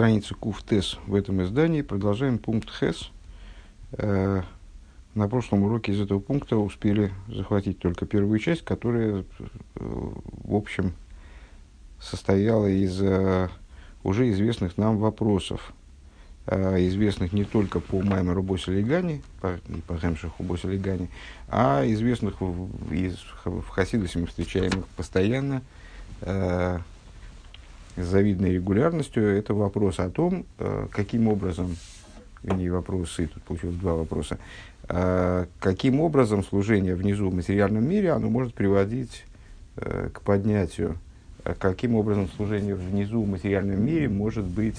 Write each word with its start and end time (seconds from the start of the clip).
страница 0.00 0.34
Куфтес 0.34 0.96
в 1.06 1.14
этом 1.14 1.42
издании. 1.42 1.82
Продолжаем 1.82 2.38
пункт 2.38 2.70
Хес. 2.70 3.10
Э, 3.92 4.40
на 5.14 5.28
прошлом 5.28 5.64
уроке 5.64 5.92
из 5.92 6.00
этого 6.00 6.20
пункта 6.20 6.56
успели 6.56 7.12
захватить 7.28 7.80
только 7.80 8.06
первую 8.06 8.38
часть, 8.38 8.64
которая, 8.64 9.18
э, 9.18 9.24
в 9.74 10.54
общем, 10.54 10.94
состояла 12.00 12.66
из 12.66 12.98
э, 13.02 13.50
уже 14.02 14.30
известных 14.30 14.78
нам 14.78 14.96
вопросов, 14.96 15.74
известных 16.46 17.34
не 17.34 17.44
только 17.44 17.78
по 17.78 18.00
Маймеру 18.00 18.42
Босилигани, 18.42 19.20
по, 19.42 19.60
по 19.86 19.98
Хемшиху 19.98 20.42
Босилигани, 20.42 21.10
а 21.46 21.84
известных 21.84 22.40
в, 22.40 22.90
из, 22.90 23.18
в 23.44 23.68
Хасидусе 23.68 24.18
мы 24.18 24.28
встречаем 24.28 24.70
их 24.80 24.86
постоянно, 24.96 25.60
с 28.02 28.06
завидной 28.06 28.52
регулярностью, 28.52 29.24
это 29.24 29.54
вопрос 29.54 29.98
о 29.98 30.10
том, 30.10 30.46
э, 30.58 30.86
каким 30.90 31.28
образом, 31.28 31.76
не 32.42 32.70
вопросы, 32.70 33.28
тут 33.32 33.42
получилось 33.42 33.76
два 33.76 33.94
вопроса, 33.94 34.38
э, 34.88 35.46
каким 35.58 36.00
образом 36.00 36.44
служение 36.44 36.94
внизу 36.94 37.30
в 37.30 37.34
материальном 37.34 37.88
мире, 37.88 38.12
оно 38.12 38.28
может 38.30 38.54
приводить 38.54 39.24
э, 39.76 40.10
к 40.12 40.22
поднятию, 40.22 40.96
каким 41.58 41.94
образом 41.94 42.28
служение 42.36 42.74
внизу 42.74 43.22
в 43.22 43.28
материальном 43.28 43.82
мире 43.82 44.10
может 44.10 44.44
быть, 44.44 44.78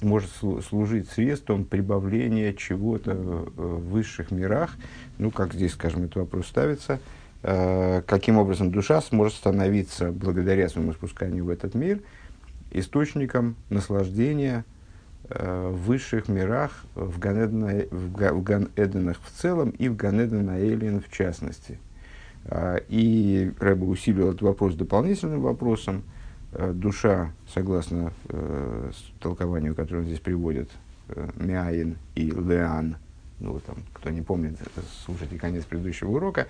может 0.00 0.30
служить 0.66 1.10
средством 1.10 1.66
прибавления 1.66 2.54
чего-то 2.54 3.12
в 3.12 3.90
высших 3.90 4.30
мирах, 4.30 4.76
ну, 5.18 5.30
как 5.30 5.52
здесь, 5.52 5.72
скажем, 5.72 6.04
этот 6.04 6.16
вопрос 6.16 6.46
ставится– 6.46 7.00
каким 7.42 8.36
образом 8.36 8.72
душа 8.72 9.00
сможет 9.00 9.36
становиться, 9.36 10.10
благодаря 10.10 10.68
своему 10.68 10.92
спусканию 10.92 11.44
в 11.44 11.50
этот 11.50 11.74
мир, 11.74 12.00
источником 12.70 13.56
наслаждения 13.70 14.64
э, 15.28 15.68
в 15.68 15.86
высших 15.86 16.28
мирах, 16.28 16.84
в, 16.94 17.18
Ганедна, 17.18 17.84
в, 17.90 19.40
целом 19.40 19.70
и 19.70 19.88
в 19.88 19.96
Ганеден 19.96 20.48
Аэлин 20.50 21.00
в 21.00 21.10
частности. 21.10 21.78
Э, 22.44 22.80
и 22.88 23.52
Рэба 23.58 23.84
усилил 23.84 24.28
этот 24.28 24.42
вопрос 24.42 24.74
дополнительным 24.74 25.40
вопросом. 25.40 26.02
Душа, 26.72 27.32
согласно 27.52 28.10
э, 28.30 28.90
толкованию, 29.20 29.74
которое 29.74 29.98
он 29.98 30.06
здесь 30.06 30.18
приводит, 30.18 30.70
э, 31.08 31.28
Мяин 31.36 31.98
и 32.14 32.30
Леан, 32.30 32.96
ну, 33.40 33.60
там, 33.60 33.76
кто 33.92 34.10
не 34.10 34.22
помнит, 34.22 34.58
слушайте 35.04 35.38
конец 35.38 35.64
предыдущего 35.64 36.10
урока, 36.10 36.46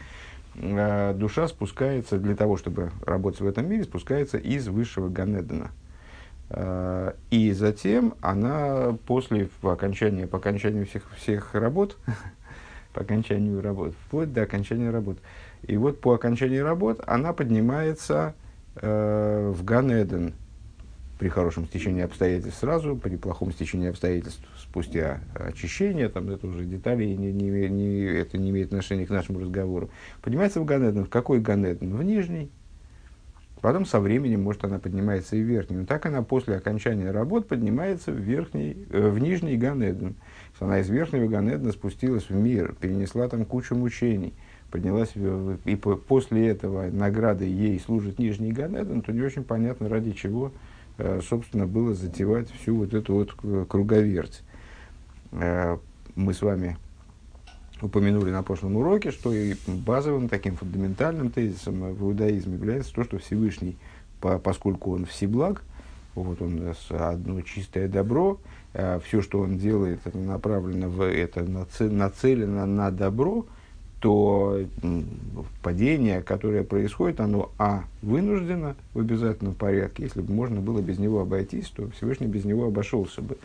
Э, 0.60 1.14
душа 1.14 1.48
спускается 1.48 2.18
для 2.18 2.34
того, 2.34 2.56
чтобы 2.56 2.90
работать 3.04 3.40
в 3.40 3.46
этом 3.46 3.68
мире, 3.68 3.84
спускается 3.84 4.38
из 4.38 4.68
высшего 4.68 5.08
Ганедена. 5.08 5.70
Э, 6.50 7.12
и 7.30 7.52
затем 7.52 8.14
она 8.20 8.96
после 9.06 9.48
по 9.60 9.72
окончании, 9.72 10.24
по 10.24 10.38
окончанию 10.38 10.86
всех, 10.86 11.10
всех 11.16 11.54
работ, 11.54 11.96
по 12.92 13.02
окончанию 13.02 13.60
работ, 13.62 13.94
вплоть 14.06 14.32
до 14.32 14.42
окончания 14.42 14.90
работ, 14.90 15.18
и 15.62 15.76
вот 15.76 16.00
по 16.00 16.14
окончании 16.14 16.58
работ 16.58 17.00
она 17.06 17.32
поднимается 17.32 18.34
э, 18.76 19.52
в 19.54 19.64
Ганеден, 19.64 20.34
при 21.18 21.28
хорошем 21.28 21.66
стечении 21.66 22.02
обстоятельств 22.02 22.60
сразу, 22.60 22.96
при 22.96 23.16
плохом 23.16 23.52
стечении 23.52 23.88
обстоятельств 23.88 24.40
спустя 24.58 25.20
очищение, 25.34 26.08
там 26.08 26.30
это 26.30 26.46
уже 26.46 26.64
детали, 26.64 27.04
не, 27.04 27.32
не, 27.32 27.68
не, 27.68 28.04
это 28.04 28.38
не 28.38 28.50
имеет 28.50 28.68
отношения 28.68 29.06
к 29.06 29.10
нашему 29.10 29.40
разговору. 29.40 29.90
Поднимается 30.22 30.60
в 30.60 30.64
Ганеден. 30.64 31.04
В 31.04 31.10
какой 31.10 31.40
Ганеден? 31.40 31.96
В 31.96 32.02
нижний. 32.02 32.50
Потом 33.60 33.84
со 33.84 33.98
временем, 33.98 34.42
может, 34.42 34.64
она 34.64 34.78
поднимается 34.78 35.34
и 35.34 35.42
в 35.42 35.46
верхний. 35.46 35.78
Но 35.78 35.86
так 35.86 36.06
она 36.06 36.22
после 36.22 36.56
окончания 36.56 37.10
работ 37.10 37.48
поднимается 37.48 38.12
в, 38.12 38.16
верхний, 38.16 38.86
э, 38.90 39.08
в 39.08 39.18
нижний 39.18 39.56
Ганеден. 39.56 40.14
Она 40.60 40.80
из 40.80 40.88
верхнего 40.88 41.26
Ганедена 41.26 41.72
спустилась 41.72 42.28
в 42.28 42.34
мир, 42.34 42.76
перенесла 42.80 43.28
там 43.28 43.44
кучу 43.44 43.74
мучений, 43.74 44.34
поднялась, 44.70 45.10
и 45.64 45.74
по, 45.74 45.96
после 45.96 46.48
этого 46.48 46.88
награды 46.90 47.44
ей 47.46 47.80
служит 47.80 48.20
нижний 48.20 48.52
Ганеден, 48.52 49.02
то 49.02 49.12
не 49.12 49.22
очень 49.22 49.42
понятно, 49.42 49.88
ради 49.88 50.12
чего 50.12 50.52
собственно, 51.22 51.66
было 51.66 51.94
затевать 51.94 52.50
всю 52.50 52.76
вот 52.76 52.94
эту 52.94 53.14
вот 53.14 53.66
круговерть. 53.68 54.42
Э, 55.32 55.78
мы 56.14 56.34
с 56.34 56.42
вами 56.42 56.76
упомянули 57.80 58.30
на 58.30 58.42
прошлом 58.42 58.76
уроке, 58.76 59.10
что 59.10 59.32
и 59.32 59.54
базовым 59.66 60.28
таким 60.28 60.56
фундаментальным 60.56 61.30
тезисом 61.30 61.94
в 61.94 62.02
иудаизме 62.02 62.54
является 62.54 62.92
то, 62.92 63.04
что 63.04 63.18
Всевышний, 63.18 63.76
по, 64.20 64.38
поскольку 64.38 64.92
он 64.92 65.06
всеблаг, 65.06 65.62
вот 66.14 66.42
он 66.42 66.74
одно 66.90 67.40
чистое 67.42 67.88
добро, 67.88 68.40
э, 68.72 68.98
все, 69.04 69.22
что 69.22 69.40
он 69.40 69.58
делает, 69.58 70.00
направлено 70.14 70.88
в 70.88 71.02
это, 71.02 71.44
нацелено 71.44 72.66
на 72.66 72.90
добро, 72.90 73.46
то 74.00 74.60
падение, 75.62 76.22
которое 76.22 76.62
происходит, 76.62 77.20
оно, 77.20 77.50
а, 77.58 77.84
вынуждено 78.02 78.76
в 78.94 79.00
обязательном 79.00 79.54
порядке. 79.54 80.04
Если 80.04 80.20
бы 80.20 80.32
можно 80.32 80.60
было 80.60 80.80
без 80.80 80.98
него 80.98 81.20
обойтись, 81.20 81.68
то 81.68 81.90
Всевышний 81.90 82.28
без 82.28 82.44
него 82.44 82.66
обошелся 82.66 83.22
бы. 83.22 83.36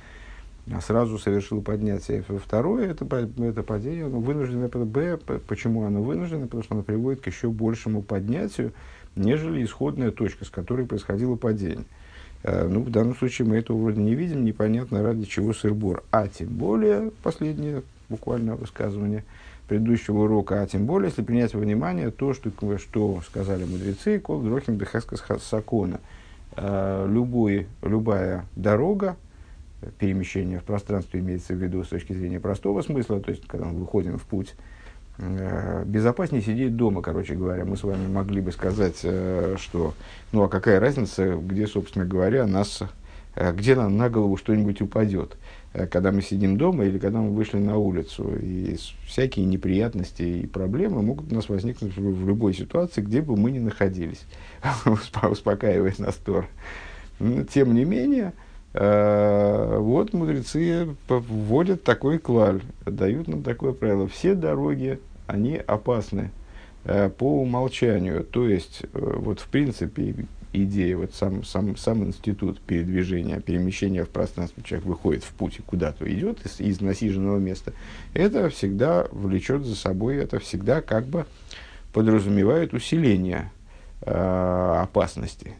А 0.72 0.80
сразу 0.80 1.18
совершил 1.18 1.62
поднятие. 1.62 2.24
Второе, 2.24 2.92
это, 2.92 3.06
это 3.40 3.63
падение, 3.63 4.06
оно 4.06 4.19
вынуждено, 4.19 4.69
б, 4.69 5.19
почему 5.47 5.84
оно 5.84 6.02
вынуждено? 6.02 6.46
Потому 6.46 6.63
что 6.63 6.75
оно 6.75 6.84
приводит 6.84 7.22
к 7.22 7.28
еще 7.28 7.50
большему 7.50 8.02
поднятию, 8.02 8.72
нежели 9.16 9.63
исходная 9.63 10.12
точка, 10.12 10.46
с 10.46 10.50
которой 10.50 10.86
происходило 10.86 11.36
падение. 11.36 11.86
Э, 12.44 12.68
ну, 12.69 12.81
в 12.81 12.92
данном 12.92 13.16
случае 13.16 13.47
мы 13.47 13.58
этого 13.58 13.78
вроде 13.78 14.02
не 14.02 14.16
видим, 14.16 14.46
непонятно 14.46 15.03
ради 15.03 15.25
чего 15.25 15.53
сырбор. 15.53 16.03
А 16.12 16.28
тем 16.28 16.50
более, 16.50 17.12
последнее 17.24 17.81
буквально 18.08 18.56
высказывание– 18.56 19.25
предыдущего 19.68 20.24
урока, 20.24 20.62
а 20.62 20.68
тем 20.68 20.85
более, 20.85 21.09
если 21.09 21.22
принять 21.22 21.53
во 21.53 21.59
внимание 21.59 22.12
то, 22.12 22.34
что, 22.34 22.51
что 22.78 23.22
сказали 23.25 23.63
мудрецы, 23.63 24.19
кол 24.19 24.41
дрохим 24.41 24.75
бехескас 24.75 25.24
сакона. 25.44 26.00
Э, 26.56 27.07
любой, 27.09 27.68
любая 27.81 28.46
дорога, 28.56 29.16
перемещение 29.97 30.59
в 30.59 30.63
пространстве 30.63 31.19
имеется 31.19 31.53
в 31.53 31.57
виду 31.57 31.84
с 31.84 31.88
точки 31.88 32.13
зрения 32.13 32.40
простого 32.40 32.81
смысла, 32.81 33.19
то 33.19 33.31
есть, 33.31 33.47
когда 33.47 33.66
мы 33.66 33.79
выходим 33.79 34.19
в 34.19 34.24
путь, 34.24 34.56
э, 35.18 35.84
безопаснее 35.85 36.44
сидеть 36.44 36.75
дома, 36.75 37.01
короче 37.01 37.35
говоря. 37.35 37.66
Мы 37.66 37.75
с 37.75 37.84
вами 37.84 38.07
могли 38.07 38.41
бы 38.41 38.51
сказать, 38.51 39.00
э, 39.03 39.56
что, 39.57 39.94
ну 40.31 40.44
а 40.44 40.50
какая 40.50 40.80
разница, 40.80 41.35
где, 41.35 41.66
собственно 41.66 42.06
говоря, 42.06 42.45
нас, 42.45 42.84
где 43.35 43.75
нам 43.75 43.97
на 43.97 44.09
голову 44.09 44.38
что-нибудь 44.38 44.81
упадет. 44.81 45.38
Э, 45.73 45.88
когда 45.88 46.11
мы 46.11 46.22
сидим 46.22 46.57
дома 46.57 46.85
или 46.85 47.00
когда 47.00 47.19
мы 47.19 47.31
вышли 47.31 47.57
на 47.57 47.78
улицу. 47.78 48.35
И 48.39 48.78
всякие 49.06 49.45
неприятности 49.45 50.22
и 50.22 50.47
проблемы 50.47 51.01
могут 51.01 51.31
у 51.31 51.35
нас 51.35 51.50
возникнуть 51.50 51.95
в, 51.95 52.28
любой 52.28 52.53
ситуации, 52.53 53.01
где 53.01 53.22
бы 53.22 53.35
мы 53.35 53.51
ни 53.51 53.59
находились, 53.59 54.23
успокаиваясь 55.29 56.00
на 56.00 56.12
стор. 56.12 56.47
Но, 57.19 57.44
тем 57.44 57.73
не 57.73 57.85
менее, 57.85 58.33
э, 58.73 59.78
вот 59.79 60.13
мудрецы 60.13 60.95
вводят 61.07 61.83
такой 61.83 62.19
клаль, 62.19 62.62
дают 62.85 63.28
нам 63.28 63.44
такое 63.44 63.73
правило. 63.73 64.07
Все 64.07 64.35
дороги, 64.35 65.00
они 65.25 65.56
опасны 65.56 66.31
э, 66.83 67.09
по 67.09 67.41
умолчанию. 67.41 68.23
То 68.23 68.47
есть, 68.47 68.83
вот 68.94 69.39
в 69.39 69.47
принципе, 69.47 70.28
идея, 70.53 70.97
вот 70.97 71.14
сам, 71.14 71.44
сам, 71.44 71.75
сам 71.75 72.06
институт 72.06 72.62
передвижения, 72.62 73.40
перемещения 73.40 74.06
в 74.06 74.09
пространстве, 74.09 74.64
человек 74.64 74.88
выходит 74.88 75.24
в 75.24 75.34
путь 75.34 75.59
и 75.59 75.62
куда-то 75.62 76.12
идет 76.12 76.46
из, 76.46 76.59
из 76.59 76.80
насиженного 76.80 77.40
места, 77.40 77.74
это 78.14 78.50
всегда 78.50 79.08
влечет 79.12 79.66
за 79.66 79.75
собой, 79.75 80.18
это 80.18 80.40
всегда 80.40 80.81
как 80.81 81.06
бы 81.06 81.25
подразумевает 81.92 82.74
усиление 82.74 83.52
э, 84.02 84.12
опасности. 84.81 85.53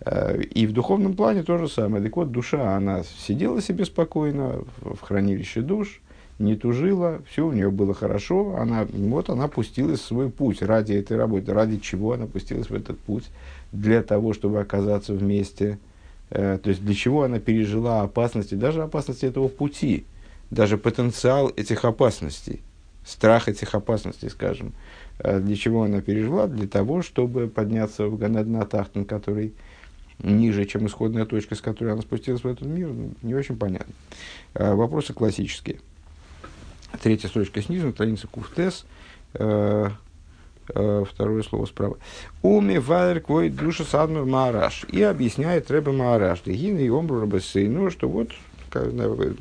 Э, 0.00 0.40
и 0.40 0.66
в 0.66 0.72
духовном 0.72 1.14
плане 1.14 1.42
то 1.42 1.58
же 1.58 1.68
самое. 1.68 2.02
Так 2.02 2.16
вот, 2.16 2.30
душа, 2.32 2.76
она 2.76 3.02
сидела 3.02 3.60
себе 3.60 3.84
спокойно 3.84 4.64
в, 4.78 4.96
в 4.96 5.00
хранилище 5.00 5.60
душ, 5.60 6.00
не 6.40 6.56
тужила, 6.56 7.22
все 7.30 7.46
у 7.46 7.52
нее 7.52 7.70
было 7.70 7.94
хорошо, 7.94 8.56
она, 8.56 8.86
вот 8.92 9.28
она 9.28 9.46
пустилась 9.46 10.00
в 10.00 10.04
свой 10.04 10.30
путь 10.30 10.62
ради 10.62 10.94
этой 10.94 11.16
работы, 11.16 11.52
ради 11.52 11.78
чего 11.78 12.14
она 12.14 12.26
пустилась 12.26 12.70
в 12.70 12.74
этот 12.74 12.98
путь, 12.98 13.24
для 13.72 14.02
того, 14.02 14.32
чтобы 14.32 14.60
оказаться 14.60 15.12
вместе, 15.12 15.78
э, 16.30 16.58
то 16.62 16.70
есть 16.70 16.82
для 16.82 16.94
чего 16.94 17.24
она 17.24 17.38
пережила 17.38 18.00
опасности, 18.00 18.54
даже 18.54 18.82
опасности 18.82 19.26
этого 19.26 19.48
пути, 19.48 20.06
даже 20.50 20.78
потенциал 20.78 21.52
этих 21.54 21.84
опасностей, 21.84 22.60
страх 23.04 23.48
этих 23.48 23.74
опасностей, 23.74 24.30
скажем, 24.30 24.72
э, 25.18 25.40
для 25.40 25.56
чего 25.56 25.82
она 25.82 26.00
пережила, 26.00 26.46
для 26.46 26.66
того, 26.66 27.02
чтобы 27.02 27.48
подняться 27.48 28.06
в 28.06 28.16
Ганаднатахтан, 28.16 29.04
который 29.04 29.52
ниже, 30.22 30.64
чем 30.64 30.86
исходная 30.86 31.26
точка, 31.26 31.54
с 31.54 31.60
которой 31.60 31.92
она 31.92 32.00
спустилась 32.00 32.44
в 32.44 32.46
этот 32.46 32.66
мир, 32.66 32.88
ну, 32.88 33.12
не 33.20 33.34
очень 33.34 33.56
понятно. 33.56 33.92
Э, 34.54 34.74
вопросы 34.74 35.12
классические. 35.12 35.80
Третья 37.02 37.28
строчка 37.28 37.62
снизу, 37.62 37.92
страница 37.92 38.26
Куфтес. 38.26 38.84
Э, 39.34 39.90
э, 40.74 41.04
второе 41.08 41.42
слово 41.42 41.66
справа. 41.66 41.98
Уми 42.42 42.78
вайр 42.78 43.20
квой 43.20 43.48
душа 43.48 43.84
садмур 43.84 44.24
маараш. 44.24 44.84
И 44.88 45.02
объясняет 45.02 45.70
Рэбе 45.70 45.92
Маараш. 45.92 46.42
Дегина 46.42 46.78
и 46.78 46.88
омру 46.88 47.26
ну 47.26 47.90
что 47.90 48.08
вот 48.08 48.30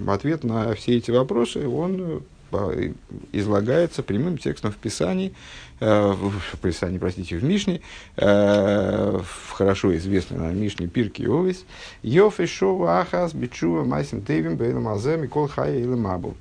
ответ 0.07 0.43
на 0.43 0.73
все 0.73 0.97
эти 0.97 1.11
вопросы 1.11 1.67
он 1.67 2.23
э, 2.51 2.91
излагается 3.31 4.03
прямым 4.03 4.37
текстом 4.37 4.71
в 4.71 4.77
Писании, 4.77 5.33
в 5.79 6.57
Писании, 6.61 6.97
простите, 6.97 7.37
в 7.37 7.43
Мишне, 7.43 7.81
в 8.15 9.23
хорошо 9.51 9.95
известной 9.95 10.39
на 10.39 10.51
Мишне 10.51 10.87
Пирки 10.87 11.21
Овис, 11.21 11.63
Йоф 12.01 12.39
и 12.39 12.47
Шова 12.47 13.01
Ахас 13.01 13.35
Бичува 13.35 13.83
Майсим 13.83 14.23
Тейвим 14.23 14.55
Бейлам 14.55 14.87
Азем 14.87 15.23
и 15.23 15.47
Хая 15.47 15.77
или 15.77 15.85
Мабу. 15.85 16.35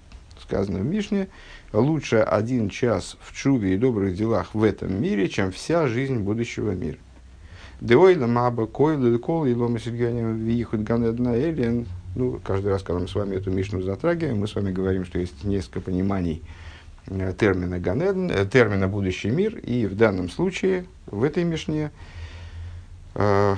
Сказано 0.49 0.79
в 0.79 0.87
Мишне, 0.87 1.29
лучше 1.75 2.17
один 2.17 2.71
час 2.71 3.19
в 3.21 3.37
чуве 3.37 3.75
и 3.75 3.77
добрых 3.77 4.17
делах 4.17 4.55
в 4.55 4.65
этом 4.65 4.99
мире, 4.99 5.29
чем 5.29 5.53
вся 5.53 5.87
жизнь 5.89 6.21
будущего 6.21 6.71
мира. 6.71 6.97
Деойла 7.83 8.27
маба 8.27 8.67
койла 8.67 9.19
кол 9.19 9.45
и 9.45 9.53
лома 9.53 9.79
вихут 9.79 10.85
ганедна 10.85 11.39
элен 11.39 11.87
ну, 12.17 12.41
каждый 12.43 12.69
раз, 12.69 12.83
когда 12.83 13.01
мы 13.01 13.09
с 13.09 13.15
вами 13.15 13.37
эту 13.37 13.51
Мишну 13.51 13.83
затрагиваем, 13.83 14.39
мы 14.39 14.49
с 14.49 14.55
вами 14.55 14.73
говорим, 14.73 15.05
что 15.05 15.19
есть 15.19 15.45
несколько 15.45 15.83
пониманий 15.83 16.43
э, 17.07 17.35
термина 17.39 17.79
Ганеден, 17.79 18.31
э, 18.31 18.47
термина 18.47 18.89
будущий 18.89 19.31
мир, 19.31 19.59
и 19.59 19.87
в 19.87 19.95
данном 19.97 20.31
случае, 20.31 20.87
в 21.07 21.23
этой 21.23 21.45
Мишне, 21.45 21.91
э, 23.15 23.55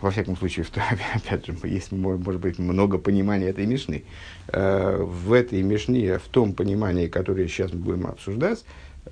во 0.00 0.10
всяком 0.10 0.36
случае, 0.36 0.64
в, 0.64 0.70
опять 1.14 1.46
же, 1.46 1.54
есть, 1.64 1.92
может 1.92 2.40
быть, 2.40 2.58
много 2.58 2.98
пониманий 2.98 3.46
этой 3.46 3.66
Мишны, 3.66 4.04
э, 4.48 5.02
в 5.02 5.32
этой 5.32 5.62
Мишне, 5.62 6.18
в 6.18 6.28
том 6.28 6.52
понимании, 6.52 7.06
которое 7.06 7.48
сейчас 7.48 7.72
мы 7.72 7.80
будем 7.80 8.06
обсуждать, 8.06 8.64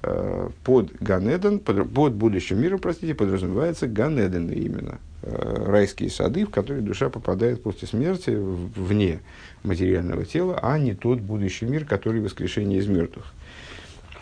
э, 0.02 0.48
под 0.64 0.92
Ганеден, 1.00 1.58
под, 1.58 1.92
под 1.92 2.14
будущим 2.14 2.60
миром, 2.60 2.78
простите, 2.78 3.14
подразумевается 3.14 3.86
Ганеден 3.86 4.50
именно, 4.50 4.98
Э, 5.26 5.64
райские 5.66 6.10
сады, 6.10 6.44
в 6.44 6.50
которые 6.50 6.82
душа 6.82 7.08
попадает 7.08 7.62
после 7.62 7.88
смерти 7.88 8.36
вне 8.36 9.20
материального 9.62 10.26
тела, 10.26 10.58
а 10.60 10.78
не 10.78 10.92
тот 10.92 11.20
будущий 11.20 11.64
мир, 11.64 11.86
который 11.86 12.20
воскрешение 12.20 12.78
из 12.78 12.88
мертвых 12.88 13.32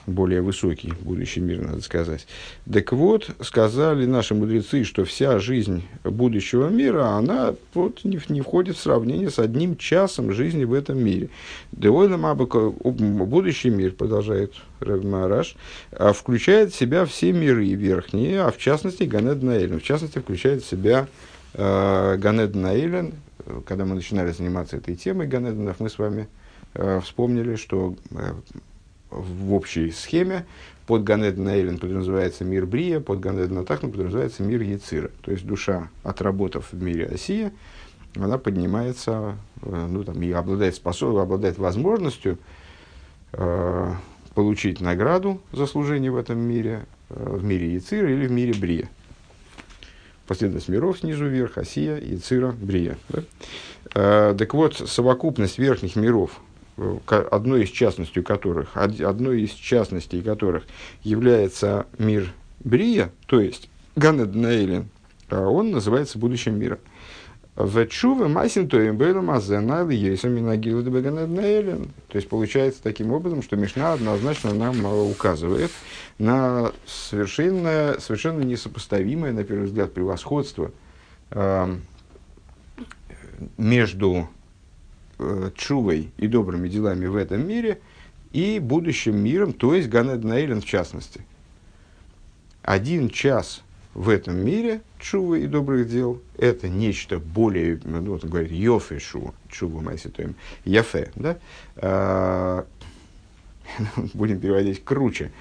более 0.07 0.43
высокий 0.43 0.93
будущий 1.01 1.41
мир, 1.41 1.61
надо 1.61 1.81
сказать. 1.83 2.27
Так 2.71 2.93
вот, 2.93 3.31
сказали 3.41 4.07
наши 4.07 4.35
мудрецы, 4.35 4.85
что 4.85 5.05
вся 5.05 5.39
жизнь 5.39 5.85
будущего 6.05 6.69
мира, 6.69 7.07
она 7.11 7.55
вот 7.75 8.05
не, 8.05 8.21
не 8.29 8.41
входит 8.41 8.77
в 8.77 8.81
сравнение 8.81 9.31
с 9.31 9.39
одним 9.39 9.77
часом 9.77 10.33
жизни 10.33 10.65
в 10.65 10.73
этом 10.73 10.99
мире. 11.03 11.29
Будущий 11.73 13.71
мир, 13.71 13.93
продолжает 13.93 14.55
Рэб 14.81 15.05
Мараш, 15.05 15.57
а 15.93 16.13
включает 16.13 16.73
в 16.73 16.77
себя 16.77 17.05
все 17.05 17.33
миры 17.33 17.67
верхние, 17.69 18.43
а 18.43 18.51
в 18.51 18.59
частности 18.59 19.05
Ганед 19.05 19.43
Наэлен. 19.43 19.81
В 19.81 19.83
частности, 19.83 20.19
включает 20.19 20.63
в 20.63 20.69
себя 20.69 21.07
э, 21.55 22.17
Ганед 22.17 22.55
Наэлен. 22.55 23.15
Когда 23.67 23.85
мы 23.85 23.95
начинали 23.97 24.31
заниматься 24.31 24.77
этой 24.77 24.95
темой 24.95 25.27
Ганеденов, 25.27 25.81
мы 25.81 25.91
с 25.91 25.99
вами 25.99 26.29
э, 26.75 27.01
вспомнили, 27.01 27.57
что 27.57 27.97
э, 28.11 28.35
в 29.13 29.53
общей 29.53 29.91
схеме 29.91 30.47
под 30.87 31.05
Ганеден 31.05 31.49
Эйлен 31.49 31.79
подразумевается 31.79 32.45
мир 32.45 32.67
Брия, 32.67 33.01
под 33.01 33.21
Ганеден 33.21 33.59
Атахну 33.59 33.91
подразумевается 33.91 34.43
мир 34.43 34.63
Яцира. 34.63 35.11
То 35.23 35.31
есть 35.31 35.47
душа, 35.47 35.89
отработав 36.03 36.73
в 36.73 36.83
мире 36.83 37.07
Осия, 37.07 37.53
она 38.17 38.37
поднимается, 38.39 39.37
э, 39.63 39.87
ну, 39.89 40.05
там, 40.05 40.21
и 40.23 40.31
обладает, 40.33 40.75
способ, 40.75 41.17
обладает 41.17 41.57
возможностью 41.59 42.39
э, 43.33 43.93
получить 44.35 44.81
награду 44.81 45.41
за 45.53 45.67
служение 45.67 46.11
в 46.11 46.17
этом 46.17 46.39
мире, 46.39 46.85
э, 47.11 47.37
в 47.39 47.45
мире 47.45 47.75
Яцира 47.75 48.13
или 48.13 48.27
в 48.27 48.33
мире 48.33 48.53
Брия. 48.53 48.91
Последовательность 50.27 50.69
миров 50.69 50.99
снизу 50.99 51.27
вверх, 51.27 51.59
Осия, 51.59 51.97
Яцира, 51.97 52.53
Брия. 52.53 52.99
Да? 53.09 53.23
Э, 53.95 54.35
так 54.37 54.53
вот, 54.53 54.77
совокупность 54.77 55.59
верхних 55.59 55.97
миров– 55.97 56.41
одной 56.77 57.65
из 57.65 57.71
частностей 57.71 58.23
которых, 58.23 58.77
одной 58.77 59.43
из 59.43 59.51
частностей 59.51 60.23
которых 60.23 60.65
является 61.03 61.87
мир 61.99 62.33
Брия, 62.61 63.11
то 63.27 63.41
есть 63.41 63.69
Ганеднаэлин, 63.97 64.89
а 65.29 65.49
он 65.49 65.71
называется 65.71 66.19
будущим 66.19 66.59
миром. 66.59 66.79
В 67.55 67.87
Чуве 67.87 68.29
Масин 68.29 68.67
Бейлом 68.67 69.31
Азенайл 69.31 69.91
Ейсом 69.91 70.33
Минагилу 70.33 70.83
То 72.09 72.17
есть 72.17 72.27
получается 72.27 72.83
таким 72.83 73.13
образом, 73.13 73.43
что 73.43 73.57
Мишна 73.57 73.93
однозначно 73.93 74.55
нам 74.55 74.83
указывает 74.87 75.71
на 76.19 76.73
совершенно, 76.87 77.97
совершенно 78.01 78.41
несопоставимое, 78.41 79.33
на 79.33 79.45
первый 79.45 79.67
взгляд, 79.67 79.93
превосходство 79.93 80.71
э, 81.31 81.77
между 83.59 84.29
чувой 85.57 86.11
и 86.17 86.27
добрыми 86.27 86.69
делами 86.69 87.07
в 87.07 87.17
этом 87.17 87.47
мире 87.47 87.81
и 88.33 88.59
будущим 88.59 89.17
миром, 89.17 89.53
то 89.53 89.75
есть 89.75 89.89
Ганеднаэлен 89.89 90.61
в 90.61 90.65
частности. 90.65 91.23
Один 92.63 93.11
час 93.11 93.63
в 93.95 94.09
этом 94.09 94.37
мире 94.45 94.81
чувы 94.99 95.43
и 95.43 95.47
добрых 95.47 95.89
дел– 95.89 96.21
это 96.39 96.69
нечто 96.69 97.19
более, 97.19 97.81
ну, 97.85 98.01
вот 98.03 98.25
он 98.25 98.31
говорит, 98.31 98.53
йофе 98.53 98.99
шу, 98.99 99.35
чуву 99.51 99.81
майситоем, 99.81 100.35
яфе, 100.65 101.11
да? 101.17 101.39
А, 101.77 102.65
будем 104.15 104.41
переводить 104.41 104.85
круче. 104.85 105.33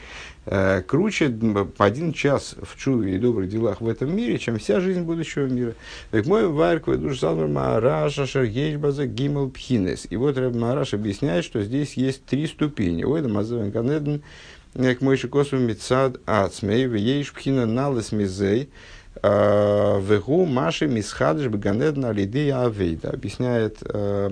Э, 0.48 0.82
круче 0.82 1.32
один 1.78 2.14
час 2.14 2.56
в 2.60 2.76
чуве 2.76 3.16
и 3.16 3.20
добрых 3.20 3.48
делах 3.48 3.80
в 3.80 3.88
этом 3.88 4.16
мире, 4.16 4.40
чем 4.40 4.58
вся 4.58 4.80
жизнь 4.80 5.02
будущего 5.02 5.46
мира. 5.46 5.76
Так 6.10 6.26
мой 6.26 6.48
варква 6.48 6.98
душ 6.98 7.20
салмар 7.20 7.48
маараша 7.48 8.26
шергейшбаза 8.26 9.06
гимл 9.06 9.52
пхинес. 9.52 10.08
И 10.10 10.16
вот 10.16 10.38
Рэб 10.40 10.56
Маараш 10.56 10.96
объясняет, 10.96 11.46
что 11.46 11.62
здесь 11.62 11.94
есть 11.94 12.26
три 12.26 12.48
ступени. 12.48 13.04
Ой, 13.04 13.22
да 13.22 13.30
мазовен 13.30 13.72
канеден, 13.72 14.24
к 14.74 15.02
мой 15.02 15.16
шикосу 15.16 15.58
мицад 15.58 16.20
ацмей, 16.26 16.86
вееш 16.86 17.32
пхина 17.34 17.68
налес 17.68 18.12
мизей, 18.12 18.72
э, 19.22 20.02
вегу 20.02 20.46
маши 20.46 20.88
мисхадыш 20.88 21.50
бганедна 21.50 22.12
лидея 22.14 22.66
авейда. 22.66 23.12
Объясняет 23.12 23.78
э, 23.82 24.32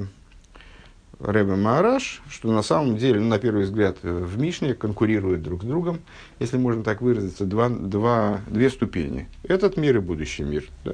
Рэбе 1.19 1.56
Маараш, 1.56 2.21
что 2.30 2.51
на 2.51 2.62
самом 2.62 2.98
деле, 2.98 3.19
ну, 3.19 3.27
на 3.27 3.39
первый 3.39 3.63
взгляд, 3.66 3.98
э, 4.04 4.10
в 4.10 4.39
Мишне 4.39 4.74
конкурируют 4.74 5.44
друг 5.44 5.63
с 5.63 5.66
другом, 5.66 6.00
если 6.39 6.57
можно 6.57 6.81
так 6.81 7.01
выразиться, 7.01 7.45
два, 7.45 7.68
два, 7.68 8.39
две 8.48 8.69
ступени. 8.69 9.27
Этот 9.44 9.75
мир 9.75 9.98
и 9.98 10.00
будущий 10.00 10.44
мир. 10.44 10.66
Да? 10.86 10.94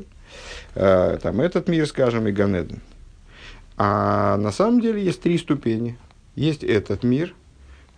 А, 0.73 1.17
там 1.17 1.41
этот 1.41 1.67
мир, 1.67 1.85
скажем, 1.85 2.27
и 2.27 2.31
Ганеден. 2.31 2.79
А 3.77 4.37
на 4.37 4.51
самом 4.51 4.81
деле 4.81 5.03
есть 5.03 5.21
три 5.21 5.37
ступени. 5.37 5.97
Есть 6.35 6.63
этот 6.63 7.03
мир, 7.03 7.35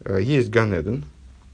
э, 0.04 0.20
есть 0.22 0.50
Ганеден, 0.50 1.06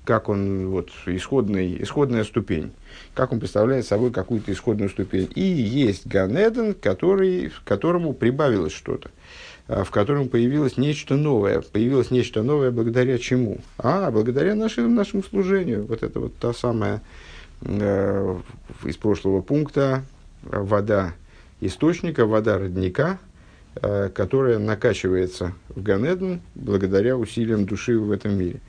как 0.06 0.28
он, 0.28 0.70
вот, 0.70 0.90
исходный, 1.06 1.82
исходная 1.84 2.24
ступень, 2.24 2.72
как 3.14 3.32
он 3.32 3.40
представляет 3.40 3.86
собой 3.86 4.12
какую-то 4.12 4.52
исходную 4.52 4.90
ступень. 4.90 5.30
И 5.36 5.44
есть 5.44 6.08
Ганеден, 6.08 6.74
который, 6.74 7.50
к 7.50 7.64
которому 7.64 8.14
прибавилось 8.14 8.74
что-то. 8.74 9.12
А, 9.68 9.84
в 9.84 9.92
котором 9.92 10.28
появилось 10.28 10.78
нечто 10.78 11.16
новое. 11.16 11.62
Появилось 11.62 12.12
нечто 12.12 12.44
новое 12.44 12.72
благодаря 12.72 13.18
чему? 13.18 13.60
А, 13.78 14.12
благодаря 14.12 14.56
нашему, 14.56 14.90
нашему 14.90 15.24
служению. 15.24 15.86
Вот 15.86 16.04
это 16.04 16.20
вот 16.20 16.36
та 16.36 16.54
самая 16.54 17.02
э, 17.62 18.38
из 18.84 18.98
прошлого 18.98 19.42
пункта 19.42 20.04
вода 20.44 21.14
источника, 21.62 22.26
вода 22.26 22.58
родника, 22.58 23.20
э, 23.76 24.10
которая 24.14 24.60
накачивается 24.60 25.54
в 25.70 25.82
Ганеден 25.82 26.42
благодаря 26.56 27.16
усилиям 27.16 27.66
души 27.66 27.98
в 27.98 28.12
этом 28.12 28.38
мире. 28.38 28.60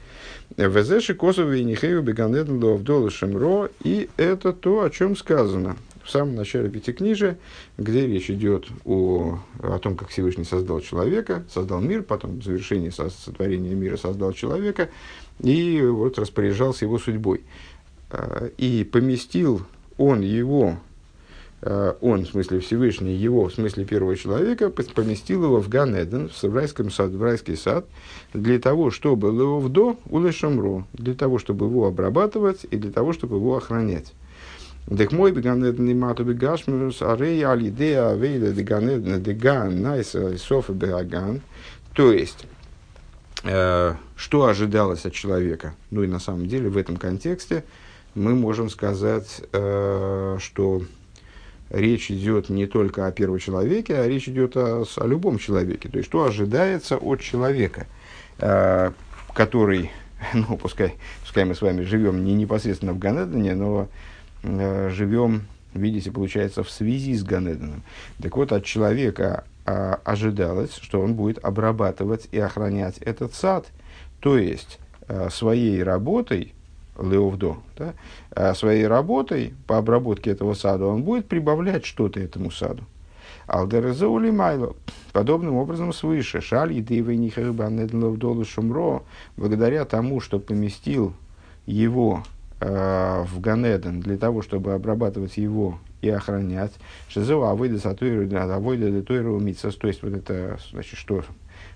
Везеши 0.56 1.14
косовый 1.14 1.62
и 1.62 1.64
нихею 1.64 2.02
беганеден 2.02 2.62
ловдола 2.62 3.10
шемро, 3.10 3.68
и 3.82 4.08
это 4.16 4.52
то, 4.52 4.84
о 4.84 4.90
чем 4.90 5.16
сказано 5.16 5.76
в 6.04 6.10
самом 6.10 6.34
начале 6.34 6.68
Пятикнижия, 6.68 7.38
где 7.78 8.06
речь 8.06 8.30
идет 8.30 8.66
о, 8.84 9.38
о 9.60 9.78
том, 9.78 9.96
как 9.96 10.08
Всевышний 10.08 10.44
создал 10.44 10.80
человека, 10.80 11.44
создал 11.52 11.80
мир, 11.80 12.02
потом 12.02 12.40
в 12.40 12.44
завершении 12.44 12.90
сотворения 12.90 13.74
мира 13.74 13.96
создал 13.96 14.32
человека 14.32 14.90
и 15.40 15.80
вот 15.82 16.18
распоряжался 16.18 16.84
его 16.84 16.98
судьбой. 16.98 17.42
А, 18.10 18.50
и 18.58 18.84
поместил 18.84 19.62
он 19.96 20.20
его, 20.20 20.76
а, 21.62 21.96
он, 22.02 22.24
в 22.24 22.28
смысле 22.28 22.60
Всевышний, 22.60 23.14
его, 23.14 23.48
в 23.48 23.54
смысле 23.54 23.86
первого 23.86 24.14
человека, 24.14 24.68
поместил 24.68 25.44
его 25.44 25.60
в 25.60 25.70
Ганеден, 25.70 26.28
в, 26.28 26.54
райском 26.54 26.90
сад, 26.90 27.12
в 27.12 27.22
райский 27.22 27.56
сад, 27.56 27.86
для 28.34 28.58
того, 28.58 28.90
чтобы 28.90 29.28
его 29.28 29.58
вдо 29.58 29.96
улешамро, 30.10 30.86
для 30.92 31.14
того, 31.14 31.38
чтобы 31.38 31.66
его 31.66 31.86
обрабатывать 31.86 32.66
и 32.70 32.76
для 32.76 32.92
того, 32.92 33.14
чтобы 33.14 33.36
его 33.36 33.56
охранять. 33.56 34.12
Так 34.86 35.12
мой 35.12 35.32
беганеден 35.32 35.88
и 35.88 35.94
мату 35.94 36.24
бегашмирус, 36.24 37.00
а 37.00 37.16
рей 37.16 37.44
алидея 37.44 38.10
авейда 38.10 38.52
деганеден 38.52 39.22
деган 39.22 39.80
найс 39.80 40.14
софа 40.42 40.72
бегаган. 40.72 41.40
То 41.94 42.12
есть, 42.12 42.46
э, 43.44 43.94
что 44.14 44.44
ожидалось 44.46 45.06
от 45.06 45.14
человека? 45.14 45.74
Ну 45.90 46.02
и 46.02 46.06
на 46.06 46.18
самом 46.18 46.46
деле 46.48 46.68
в 46.68 46.76
этом 46.76 46.98
контексте 46.98 47.64
мы 48.14 48.34
можем 48.34 48.68
сказать, 48.68 49.42
э, 49.52 50.36
что 50.38 50.82
речь 51.70 52.10
идет 52.10 52.50
не 52.50 52.66
только 52.66 53.06
о 53.06 53.12
первом 53.12 53.38
человеке, 53.38 53.96
а 53.96 54.06
речь 54.06 54.28
идет 54.28 54.54
о, 54.56 54.84
о 54.96 55.06
любом 55.06 55.38
человеке. 55.38 55.88
То 55.88 55.96
есть, 55.96 56.10
что 56.10 56.24
ожидается 56.24 56.98
от 56.98 57.22
человека, 57.22 57.86
э, 58.38 58.90
который, 59.32 59.90
ну, 60.34 60.58
пускай, 60.58 60.94
пускай 61.22 61.46
мы 61.46 61.54
с 61.54 61.62
вами 61.62 61.82
живем 61.84 62.22
не 62.22 62.34
непосредственно 62.34 62.92
в 62.92 62.98
Ганедане, 62.98 63.54
но 63.54 63.88
живем, 64.44 65.42
видите, 65.72 66.10
получается, 66.10 66.62
в 66.62 66.70
связи 66.70 67.14
с 67.14 67.24
Ганеданом. 67.24 67.82
Так 68.22 68.36
вот, 68.36 68.52
от 68.52 68.64
человека 68.64 69.44
э, 69.66 69.96
ожидалось, 70.04 70.74
что 70.80 71.00
он 71.00 71.14
будет 71.14 71.44
обрабатывать 71.44 72.28
и 72.30 72.38
охранять 72.38 72.98
этот 72.98 73.34
сад, 73.34 73.66
то 74.20 74.38
есть 74.38 74.78
э, 75.08 75.28
своей 75.30 75.82
работой, 75.82 76.54
Леовдо, 76.98 77.56
да, 77.76 77.94
а 78.30 78.54
своей 78.54 78.86
работой 78.86 79.54
по 79.66 79.78
обработке 79.78 80.30
этого 80.30 80.54
сада 80.54 80.86
он 80.86 81.02
будет 81.02 81.26
прибавлять 81.26 81.84
что-то 81.84 82.20
этому 82.20 82.52
саду. 82.52 82.84
Алдерезаули 83.46 84.30
Майло. 84.30 84.74
Подобным 85.12 85.56
образом 85.56 85.92
свыше. 85.92 86.40
Шаль 86.40 86.72
едывый 86.72 87.16
нихарбанедловдолу 87.16 88.44
шумро. 88.44 89.02
Благодаря 89.36 89.84
тому, 89.84 90.20
что 90.20 90.38
поместил 90.38 91.14
его 91.66 92.22
э, 92.22 92.33
в 92.66 93.40
Ганеден 93.40 94.00
для 94.00 94.16
того, 94.16 94.42
чтобы 94.42 94.72
обрабатывать 94.72 95.36
его 95.36 95.78
и 96.00 96.08
охранять. 96.08 96.72
Шизеу 97.08 97.42
авойда 97.42 97.78
сатуиру 97.78 98.28
авойда 98.36 98.90
детуиру 98.90 99.38
митсас. 99.38 99.74
То 99.76 99.88
есть, 99.88 100.02
вот 100.02 100.12
это, 100.12 100.58
значит, 100.72 100.98
что 100.98 101.24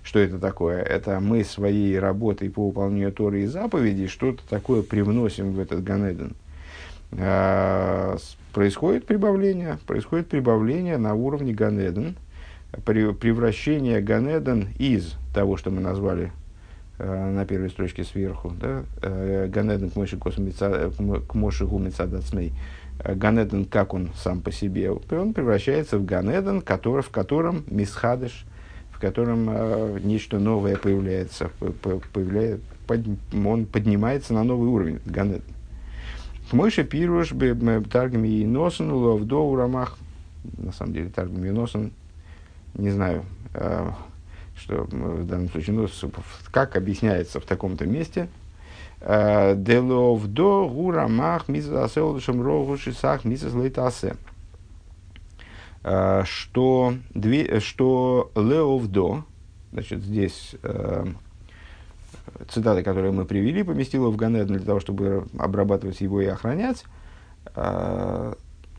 что 0.03 0.19
это 0.19 0.39
такое? 0.39 0.81
Это 0.81 1.19
мы 1.19 1.43
своей 1.43 1.99
работой 1.99 2.49
по 2.49 2.67
выполнению 2.67 3.11
Торы 3.11 3.43
и 3.43 3.45
заповедей 3.47 4.07
что-то 4.07 4.41
такое 4.49 4.81
привносим 4.81 5.51
в 5.53 5.59
этот 5.59 5.83
Ганеден. 5.83 6.35
А, 7.11 8.17
происходит 8.53 9.05
прибавление, 9.05 9.77
происходит 9.85 10.27
прибавление 10.27 10.97
на 10.97 11.15
уровне 11.15 11.53
Ганеден, 11.53 12.15
превращение 12.85 14.01
Ганеден 14.01 14.69
из 14.77 15.15
того, 15.33 15.57
что 15.57 15.71
мы 15.71 15.81
назвали 15.81 16.25
э, 16.25 16.29
на 16.99 17.45
первой 17.45 17.69
строчке 17.69 18.03
сверху, 18.03 18.53
да, 18.59 18.83
э, 19.01 19.47
Ганеден 19.47 19.89
к 19.89 21.33
Моше 21.33 21.65
Гумицадацмей, 21.65 22.53
Ганеден, 23.03 23.65
как 23.65 23.93
он 23.93 24.09
сам 24.15 24.41
по 24.41 24.51
себе, 24.51 24.91
он 24.91 25.33
превращается 25.33 25.97
в 25.97 26.05
Ганеден, 26.05 26.61
который, 26.61 27.01
в 27.01 27.09
котором 27.09 27.63
Мисхадыш– 27.67 28.45
в 28.99 29.01
котором 29.01 29.49
э, 29.49 29.99
нечто 30.03 30.39
новое 30.39 30.75
появляется, 30.75 31.51
появляет, 32.11 32.59
под, 32.85 32.99
он 33.33 33.65
поднимается 33.65 34.33
на 34.33 34.43
новый 34.43 34.67
уровень, 34.67 34.99
Ганет. 35.05 35.41
Мойша 36.51 36.83
пируш 36.83 37.29
таргами 37.89 38.27
и 38.27 38.45
носен 38.45 38.91
ловдо 38.91 39.37
урамах. 39.37 39.97
На 40.57 40.73
самом 40.73 40.91
деле 40.91 41.07
таргами 41.07 41.47
и 41.47 41.51
носен, 41.51 41.93
не 42.73 42.89
знаю, 42.89 43.23
э, 43.53 43.89
что 44.59 44.83
в 44.83 45.25
данном 45.25 45.49
случае, 45.49 45.75
ну, 45.75 45.87
как 46.51 46.75
объясняется 46.75 47.39
в 47.39 47.45
таком-то 47.45 47.85
месте. 47.85 48.27
Э, 49.01 49.55
Деловдо 49.55 50.67
гурамах 50.67 51.47
мизас 51.47 51.91
асеудышем 51.91 52.41
рогу 52.41 52.77
шисах 52.77 53.23
мизас 53.25 53.53
лейтасе. 53.53 54.15
Э, 55.83 56.23
что, 56.25 56.93
две, 57.13 57.59
что 57.61 58.31
Леовдо, 58.35 59.23
значит, 59.71 60.03
здесь 60.03 60.55
э, 60.61 61.05
цитаты, 62.49 62.83
которые 62.83 63.11
мы 63.11 63.25
привели, 63.25 63.63
поместила 63.63 64.09
в 64.09 64.17
Ганеден 64.17 64.57
для 64.57 64.65
того, 64.65 64.79
чтобы 64.79 65.25
обрабатывать 65.37 66.01
его 66.01 66.21
и 66.21 66.25
охранять. 66.25 66.83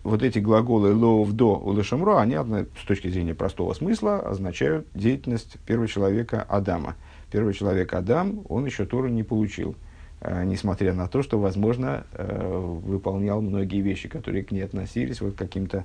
Вот 0.02 0.22
эти 0.22 0.38
глаголы 0.38 0.94
«лоовдо» 0.94 1.58
у 1.58 1.72
«лешамро», 1.74 2.20
они 2.20 2.36
с 2.36 2.86
точки 2.86 3.08
зрения 3.08 3.34
простого 3.34 3.74
смысла 3.74 4.20
означают 4.20 4.86
деятельность 4.94 5.58
первого 5.66 5.88
человека 5.88 6.44
Адама. 6.48 6.96
Первый 7.30 7.54
человек 7.54 7.92
Адам, 7.92 8.42
он 8.48 8.64
еще 8.64 8.86
Тору 8.86 9.08
не 9.08 9.22
получил, 9.22 9.76
э, 10.20 10.44
несмотря 10.44 10.94
на 10.94 11.06
то, 11.06 11.22
что, 11.22 11.38
возможно, 11.38 12.04
э, 12.12 12.80
выполнял 12.84 13.42
многие 13.42 13.80
вещи, 13.82 14.08
которые 14.08 14.42
к 14.42 14.50
ней 14.50 14.62
относились, 14.62 15.20
вот 15.20 15.34
каким-то 15.36 15.84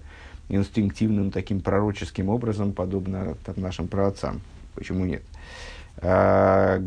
инстинктивным 0.49 1.31
таким 1.31 1.59
пророческим 1.59 2.29
образом, 2.29 2.71
подобно 2.71 3.35
нашим 3.55 3.87
праотцам. 3.87 4.41
Почему 4.75 5.05
нет? 5.05 5.23
А, 5.97 6.81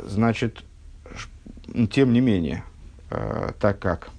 значит, 0.00 0.64
тем 1.90 2.12
не 2.12 2.20
менее, 2.20 2.64
а, 3.10 3.52
так 3.58 3.78
как 3.78 4.10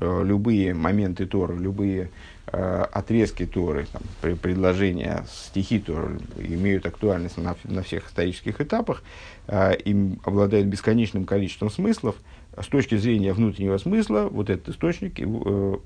любые 0.00 0.74
моменты 0.74 1.26
Торы, 1.26 1.56
любые 1.56 2.10
а, 2.46 2.88
отрезки 2.90 3.46
Торы, 3.46 3.86
там, 3.92 4.02
предложения, 4.36 5.24
стихи 5.30 5.78
Торы 5.78 6.18
имеют 6.38 6.86
актуальность 6.86 7.36
на, 7.36 7.56
на 7.64 7.82
всех 7.82 8.08
исторических 8.08 8.60
этапах, 8.60 9.02
а, 9.46 9.72
им 9.72 10.20
обладают 10.24 10.66
бесконечным 10.66 11.24
количеством 11.24 11.70
смыслов, 11.70 12.16
с 12.60 12.66
точки 12.66 12.96
зрения 12.96 13.32
внутреннего 13.32 13.78
смысла, 13.78 14.28
вот 14.30 14.50
этот 14.50 14.70
источник 14.70 15.20
э, 15.20 15.76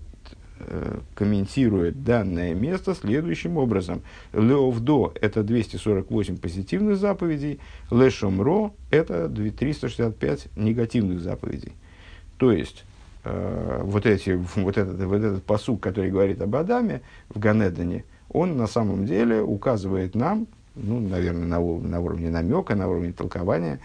Э, 0.66 1.00
комментирует 1.16 2.04
данное 2.04 2.54
место 2.54 2.94
следующим 2.94 3.56
образом. 3.56 4.02
Леовдо– 4.32 5.12
это 5.20 5.42
248 5.42 6.38
позитивных 6.38 6.96
заповедей, 6.96 7.58
Лешомро– 7.90 8.72
это 8.90 9.28
365 9.28 10.56
негативных 10.56 11.20
заповедей. 11.20 11.72
То 12.38 12.52
есть, 12.52 12.84
э, 13.24 13.80
вот, 13.82 14.06
эти, 14.06 14.30
вот, 14.56 14.76
этот, 14.76 15.00
вот 15.02 15.16
этот 15.16 15.44
посук, 15.44 15.80
который 15.80 16.10
говорит 16.10 16.40
об 16.40 16.54
Адаме 16.56 17.02
в 17.28 17.38
Ганедане, 17.38 18.04
он 18.30 18.56
на 18.56 18.66
самом 18.66 19.06
деле 19.06 19.42
указывает 19.42 20.14
нам, 20.14 20.46
ну, 20.74 21.00
наверное, 21.00 21.46
на, 21.46 21.58
на 21.58 22.00
уровне 22.00 22.30
намека, 22.30 22.74
на 22.74 22.88
уровне 22.88 23.12
толкования, 23.12 23.80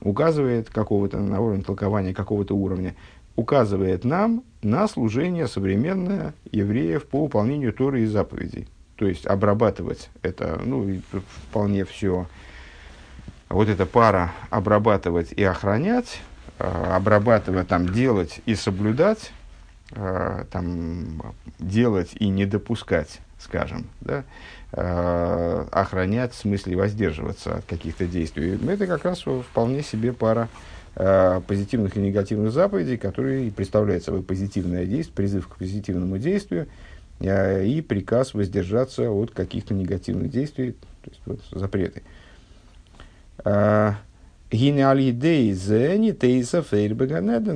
указывает 0.00 0.70
какого-то, 0.70 1.18
на 1.18 1.40
уровне 1.40 1.62
толкования 1.62 2.14
какого-то 2.14 2.54
уровня, 2.54 2.94
указывает 3.36 4.04
нам 4.04 4.42
на 4.62 4.88
служение 4.88 5.46
современное 5.46 6.34
евреев 6.50 7.06
по 7.06 7.22
выполнению 7.22 7.72
Торы 7.72 8.02
и 8.02 8.06
заповедей. 8.06 8.68
То 8.96 9.06
есть 9.06 9.26
обрабатывать 9.26 10.10
это, 10.22 10.60
ну, 10.64 11.00
вполне 11.48 11.84
все, 11.84 12.26
вот 13.48 13.68
эта 13.68 13.86
пара 13.86 14.32
обрабатывать 14.50 15.32
и 15.32 15.42
охранять, 15.42 16.20
обрабатывать, 16.58 17.68
там, 17.68 17.88
делать 17.92 18.40
и 18.46 18.54
соблюдать, 18.54 19.32
э, 19.92 20.44
там, 20.50 21.34
делать 21.58 22.10
и 22.14 22.28
не 22.28 22.46
допускать, 22.46 23.20
скажем, 23.38 23.86
да, 24.00 24.24
э, 24.72 25.66
охранять 25.72 26.34
в 26.34 26.36
смысле 26.36 26.76
воздерживаться 26.76 27.56
от 27.56 27.64
каких-то 27.64 28.06
действий. 28.06 28.58
Это 28.68 28.86
как 28.86 29.04
раз 29.04 29.22
вполне 29.22 29.82
себе 29.82 30.12
пара 30.12 30.48
Э, 31.00 31.40
позитивных 31.46 31.96
и 31.96 32.00
негативных 32.00 32.50
заповедей, 32.50 32.96
которые 32.96 33.52
представляют 33.52 34.02
собой 34.02 34.24
позитивное 34.24 34.84
действие, 34.84 35.14
призыв 35.14 35.46
к 35.46 35.56
позитивному 35.56 36.18
действию 36.18 36.66
э, 37.20 37.64
и 37.64 37.80
приказ 37.82 38.34
воздержаться 38.34 39.08
от 39.08 39.30
каких-то 39.30 39.74
негативных 39.74 40.28
действий, 40.28 40.72
то 41.04 41.10
есть 41.10 41.20
вот, 41.24 41.40
запреты. 41.52 42.02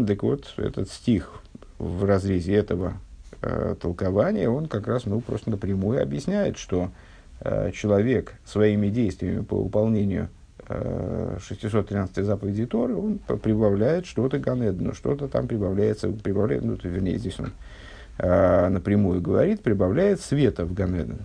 Так 0.07 0.23
вот, 0.23 0.53
этот 0.59 0.91
стих 0.91 1.41
в 1.79 2.05
разрезе 2.05 2.55
этого 2.55 2.95
э, 3.41 3.77
толкования, 3.81 4.49
он 4.49 4.67
как 4.67 4.87
раз 4.87 5.07
ну, 5.07 5.21
просто 5.21 5.51
напрямую 5.51 6.03
объясняет, 6.03 6.59
что 6.59 6.91
э, 7.41 7.73
человек 7.73 8.35
своими 8.45 8.89
действиями 8.89 9.43
по 9.43 9.63
выполнению 9.63 10.29
613 10.69 12.19
э, 12.19 12.23
заповедей 12.23 12.67
Торы, 12.67 12.95
он 12.95 13.19
прибавляет 13.19 14.07
что-то 14.07 14.39
Ганедну, 14.39 14.95
что-то 14.95 15.29
там 15.29 15.49
прибавляется, 15.49 16.09
прибавляет, 16.09 16.65
ну, 16.65 16.79
вернее, 16.83 17.19
здесь 17.19 17.39
он 17.41 17.53
э, 18.19 18.69
напрямую 18.69 19.21
говорит, 19.21 19.63
прибавляет 19.63 20.21
света 20.21 20.65
в 20.65 20.73
Ганеден. 20.73 21.21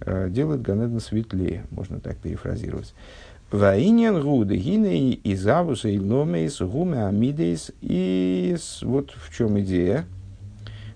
Э, 0.00 0.28
делает 0.30 0.62
Ганеден 0.62 1.00
светлее, 1.00 1.64
можно 1.70 1.98
так 1.98 2.16
перефразировать. 2.18 2.94
Ваинен 3.50 4.20
гуды 4.22 4.56
гиней 4.56 5.12
из 5.12 5.46
авуса 5.46 5.88
и 5.88 5.98
ломейс 5.98 6.60
гуме 6.60 7.06
амидейс. 7.06 7.70
И 7.80 8.56
вот 8.82 9.12
в 9.12 9.34
чем 9.34 9.60
идея. 9.60 10.06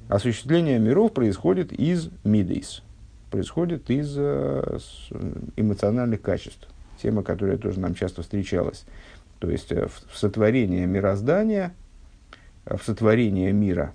Осуществление 0.08 0.80
миров 0.80 1.12
происходит 1.12 1.72
из 1.72 2.10
мидейс, 2.24 2.82
происходит 3.30 3.90
из 3.90 4.12
э, 4.16 4.78
эмоциональных 5.54 6.20
качеств 6.20 6.66
тема, 7.00 7.22
которая 7.22 7.58
тоже 7.58 7.78
нам 7.78 7.94
часто 7.94 8.22
встречалась. 8.22 8.84
То 9.38 9.48
есть 9.48 9.70
э, 9.70 9.86
в, 9.86 10.18
сотворение 10.18 10.84
мироздания, 10.86 11.72
э, 12.66 12.76
в 12.76 12.82
сотворение 12.82 13.52
мира, 13.52 13.94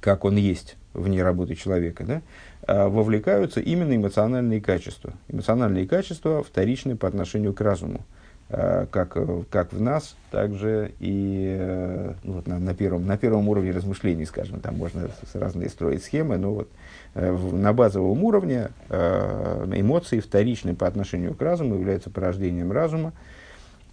как 0.00 0.26
он 0.26 0.36
есть 0.36 0.76
вне 0.92 1.22
работы 1.22 1.54
человека, 1.54 2.04
да, 2.04 2.22
вовлекаются 2.66 3.60
именно 3.60 3.94
эмоциональные 3.94 4.60
качества. 4.60 5.12
Эмоциональные 5.28 5.86
качества 5.86 6.42
вторичны 6.42 6.96
по 6.96 7.06
отношению 7.06 7.54
к 7.54 7.60
разуму. 7.60 8.00
Э, 8.48 8.86
как, 8.92 9.16
как 9.50 9.72
в 9.72 9.80
нас, 9.80 10.14
так 10.30 10.54
же 10.54 10.92
и 11.00 11.56
э, 11.58 12.12
ну, 12.22 12.34
вот 12.34 12.46
на, 12.46 12.60
на, 12.60 12.74
первом, 12.74 13.04
на 13.04 13.16
первом 13.16 13.48
уровне 13.48 13.72
размышлений, 13.72 14.24
скажем, 14.24 14.60
там 14.60 14.76
можно 14.76 15.10
разные 15.34 15.68
строить 15.68 16.04
схемы, 16.04 16.36
но 16.36 16.52
вот 16.52 16.68
э, 17.14 17.36
на 17.36 17.72
базовом 17.72 18.22
уровне 18.22 18.68
эмоции 18.88 20.20
вторичны 20.20 20.76
по 20.76 20.86
отношению 20.86 21.34
к 21.34 21.42
разуму, 21.42 21.74
являются 21.74 22.08
порождением 22.08 22.70
разума. 22.70 23.12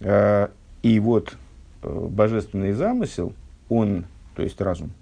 И 0.00 1.00
вот 1.00 1.34
божественный 1.82 2.72
замысел, 2.72 3.32
он, 3.68 4.04
то 4.36 4.42
есть 4.42 4.60
разум, 4.60 4.92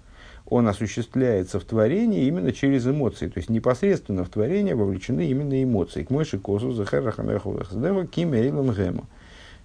он 0.53 0.67
осуществляется 0.67 1.59
в 1.59 1.63
творении 1.63 2.25
именно 2.25 2.51
через 2.51 2.85
эмоции. 2.85 3.27
То 3.27 3.39
есть 3.39 3.49
непосредственно 3.49 4.23
в 4.23 4.29
творение 4.29 4.75
вовлечены 4.75 5.25
именно 5.27 5.61
эмоции. 5.63 6.03
К 6.03 6.11
мойши 6.11 6.37
косу 6.37 6.71
захарахамеху 6.71 7.59
ким. 8.11 8.33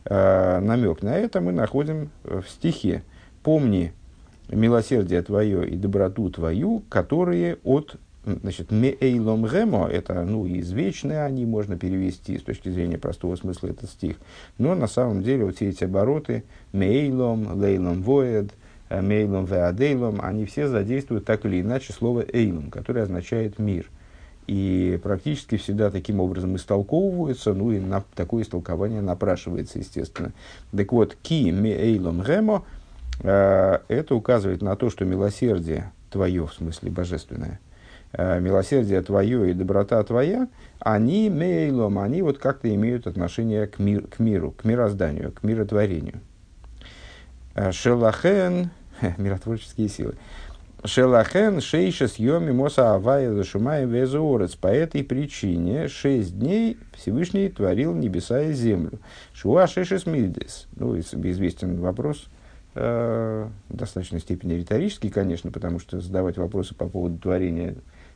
Э, 0.07 0.61
намек 0.61 1.02
на 1.02 1.14
это 1.14 1.42
мы 1.42 1.52
находим 1.52 2.11
в 2.25 2.45
стихе. 2.49 3.02
«Помни 3.42 3.92
милосердие 4.49 5.21
твое 5.21 5.68
и 5.68 5.76
доброту 5.76 6.30
твою, 6.30 6.83
которые 6.88 7.59
от 7.64 7.97
Значит, 8.25 8.71
меэйлом 8.71 9.47
гемо, 9.47 9.88
это, 9.88 10.23
ну, 10.23 10.47
извечные 10.47 11.23
они 11.23 11.47
можно 11.47 11.78
перевести 11.78 12.37
с 12.37 12.42
точки 12.42 12.68
зрения 12.68 12.99
простого 12.99 13.37
смысла 13.37 13.68
этот 13.68 13.88
стих. 13.88 14.16
Но 14.59 14.75
на 14.75 14.87
самом 14.87 15.23
деле 15.23 15.47
вот 15.47 15.57
все 15.57 15.71
эти 15.71 15.85
обороты, 15.85 16.45
меэйлом, 16.73 17.59
лейлом 17.59 18.02
воед, 18.02 18.50
мейлом 18.90 19.45
веадейлом, 19.45 20.21
они 20.23 20.45
все 20.47 20.68
задействуют 20.68 21.25
так 21.25 21.45
или 21.45 21.61
иначе 21.61 21.92
слово 21.92 22.25
эйлом, 22.33 22.71
которое 22.71 23.02
означает 23.02 23.59
мир– 23.59 23.90
и 24.49 24.99
практически 25.02 25.59
всегда 25.59 25.90
таким 25.90 26.21
образом 26.21 26.57
истолковываются, 26.57 27.52
ну 27.52 27.71
и 27.71 27.78
на, 27.78 28.02
такое 28.14 28.42
истолкование 28.42 29.02
напрашивается, 29.02 29.78
естественно. 29.78 30.33
Так 30.75 30.90
вот, 30.90 31.16
ки 31.23 31.50
ми 31.50 31.68
эйлом 31.68 32.23
гемо, 32.23 32.64
э, 33.21 33.78
это 33.88 34.14
указывает 34.14 34.62
на 34.62 34.75
то, 34.75 34.88
что 34.88 35.04
милосердие 35.04 35.92
твое, 36.11 36.47
в 36.47 36.54
смысле 36.54 36.90
божественное, 36.90 37.61
э, 38.12 38.40
милосердие 38.40 39.02
твое 39.02 39.50
и 39.50 39.52
доброта 39.52 40.02
твоя, 40.02 40.49
они 40.80 41.28
мейлом, 41.28 41.99
они 41.99 42.23
вот 42.23 42.38
как-то 42.38 42.75
имеют 42.75 43.07
отношение 43.07 43.66
к, 43.66 43.78
мир, 43.78 44.07
к 44.07 44.18
миру, 44.18 44.52
к 44.52 44.64
мирозданию, 44.64 45.30
к 45.33 45.42
миротворению. 45.42 46.21
Э, 47.54 47.71
шелахен, 47.71 48.71
миротворческие 49.19 49.88
силы. 49.88 50.14
Шелахен 50.85 51.61
шейша 51.61 52.07
съеми 52.07 52.52
моса 52.52 52.95
авая 52.95 53.33
зашумай 53.33 53.85
везуорец. 53.85 54.55
По 54.55 54.69
этой 54.69 55.02
причине 55.02 55.88
шесть 55.88 56.38
дней 56.38 56.78
Всевышний 56.95 57.49
творил 57.49 57.95
небеса 57.95 58.43
и 58.43 58.52
землю. 58.52 59.00
Шуа 59.33 59.67
шешес 59.67 60.07
мидес. 60.07 60.69
Ну, 60.76 60.97
известен 60.99 61.81
вопрос, 61.81 62.28
э, 62.76 63.49
в 63.69 63.76
достаточной 63.76 64.21
степени 64.21 64.55
риторический, 64.55 65.11
конечно, 65.11 65.50
потому 65.50 65.81
что 65.81 66.00
задавать 66.00 66.37
вопросы 66.37 66.76
по 66.76 66.88
поводу 66.88 67.19
творения 67.19 67.75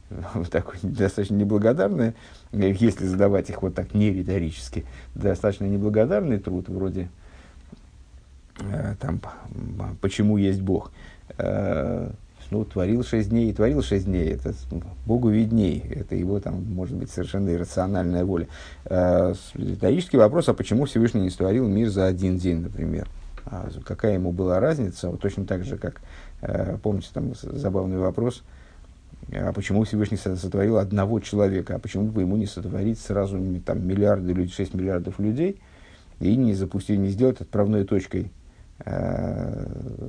такой 0.50 0.76
достаточно 0.82 1.34
неблагодарный, 1.34 2.14
если 2.52 3.06
задавать 3.06 3.50
их 3.50 3.62
вот 3.62 3.74
так 3.74 3.92
не 3.94 4.12
риторически, 4.12 4.84
достаточно 5.16 5.64
неблагодарный 5.64 6.38
труд, 6.38 6.68
вроде 6.68 7.10
там, 9.00 9.20
почему 10.00 10.36
есть 10.36 10.60
Бог. 10.60 10.92
Э, 11.38 12.10
ну, 12.50 12.66
творил 12.66 13.02
шесть 13.02 13.30
дней 13.30 13.50
и 13.50 13.52
творил 13.54 13.82
шесть 13.82 14.04
дней, 14.04 14.28
это 14.28 14.52
Богу 15.06 15.30
видней, 15.30 15.82
это 15.88 16.14
его, 16.14 16.38
там, 16.38 16.62
может 16.74 16.94
быть, 16.96 17.10
совершенно 17.10 17.48
иррациональная 17.50 18.26
воля. 18.26 18.46
Э, 18.84 19.34
риторический 19.54 20.18
вопрос, 20.18 20.50
а 20.50 20.54
почему 20.54 20.84
Всевышний 20.84 21.22
не 21.22 21.30
створил 21.30 21.66
мир 21.66 21.88
за 21.88 22.06
один 22.06 22.36
день, 22.36 22.60
например? 22.60 23.08
А 23.46 23.70
какая 23.84 24.14
ему 24.14 24.32
была 24.32 24.60
разница? 24.60 25.08
Вот 25.08 25.20
точно 25.20 25.46
так 25.46 25.64
же, 25.64 25.78
как, 25.78 26.02
э, 26.42 26.76
помните, 26.82 27.08
там 27.14 27.32
забавный 27.34 27.98
вопрос, 27.98 28.42
а 29.32 29.52
почему 29.54 29.84
Всевышний 29.84 30.18
сотворил 30.18 30.76
одного 30.76 31.20
человека, 31.20 31.76
а 31.76 31.78
почему 31.78 32.08
бы 32.08 32.20
ему 32.20 32.36
не 32.36 32.46
сотворить 32.46 33.00
сразу 33.00 33.40
там, 33.64 33.86
миллиарды 33.86 34.34
людей, 34.34 34.52
6 34.52 34.74
миллиардов 34.74 35.18
людей, 35.18 35.58
и 36.20 36.36
не 36.36 36.52
запустить, 36.52 36.98
не 36.98 37.08
сделать 37.08 37.40
отправной 37.40 37.84
точкой 37.84 38.30
Э, 38.84 39.64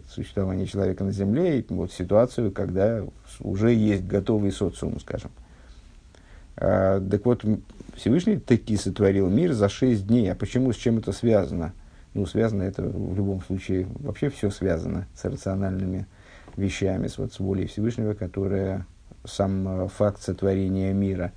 существования 0.09 0.65
человека 0.65 1.03
на 1.03 1.11
Земле, 1.11 1.59
и 1.59 1.65
вот 1.69 1.91
ситуацию, 1.91 2.51
когда 2.51 3.03
уже 3.39 3.71
есть 3.71 4.05
готовый 4.05 4.51
социум, 4.51 4.99
скажем. 4.99 5.29
А, 6.57 6.99
так 6.99 7.23
вот, 7.25 7.45
Всевышний 7.95 8.37
таки 8.37 8.75
сотворил 8.77 9.29
мир 9.29 9.53
за 9.53 9.69
шесть 9.69 10.07
дней. 10.07 10.31
А 10.31 10.35
почему, 10.35 10.73
с 10.73 10.75
чем 10.75 10.97
это 10.97 11.11
связано? 11.11 11.73
Ну, 12.15 12.25
связано 12.25 12.63
это 12.63 12.81
в 12.81 13.15
любом 13.15 13.41
случае, 13.43 13.87
вообще 13.99 14.29
все 14.29 14.49
связано 14.49 15.07
с 15.15 15.23
рациональными 15.25 16.07
вещами, 16.55 17.07
с, 17.07 17.19
вот, 17.19 17.31
с 17.31 17.39
волей 17.39 17.67
Всевышнего, 17.67 18.15
которая 18.15 18.87
сам 19.23 19.67
э, 19.67 19.87
факт 19.87 20.21
сотворения 20.21 20.93
мира, 20.93 21.31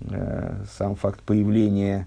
э, 0.00 0.64
сам 0.78 0.94
факт 0.94 1.20
появления 1.20 2.06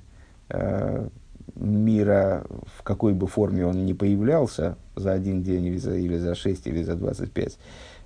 мира, 1.55 2.45
в 2.77 2.83
какой 2.83 3.13
бы 3.13 3.27
форме 3.27 3.65
он 3.65 3.86
ни 3.86 3.93
появлялся, 3.93 4.77
за 4.95 5.13
один 5.13 5.43
день 5.43 5.65
или 5.65 5.77
за, 5.77 5.95
или 5.95 6.17
за 6.17 6.36
6 6.36 6.67
или 6.67 6.83
за 6.83 6.95
25, 6.95 7.57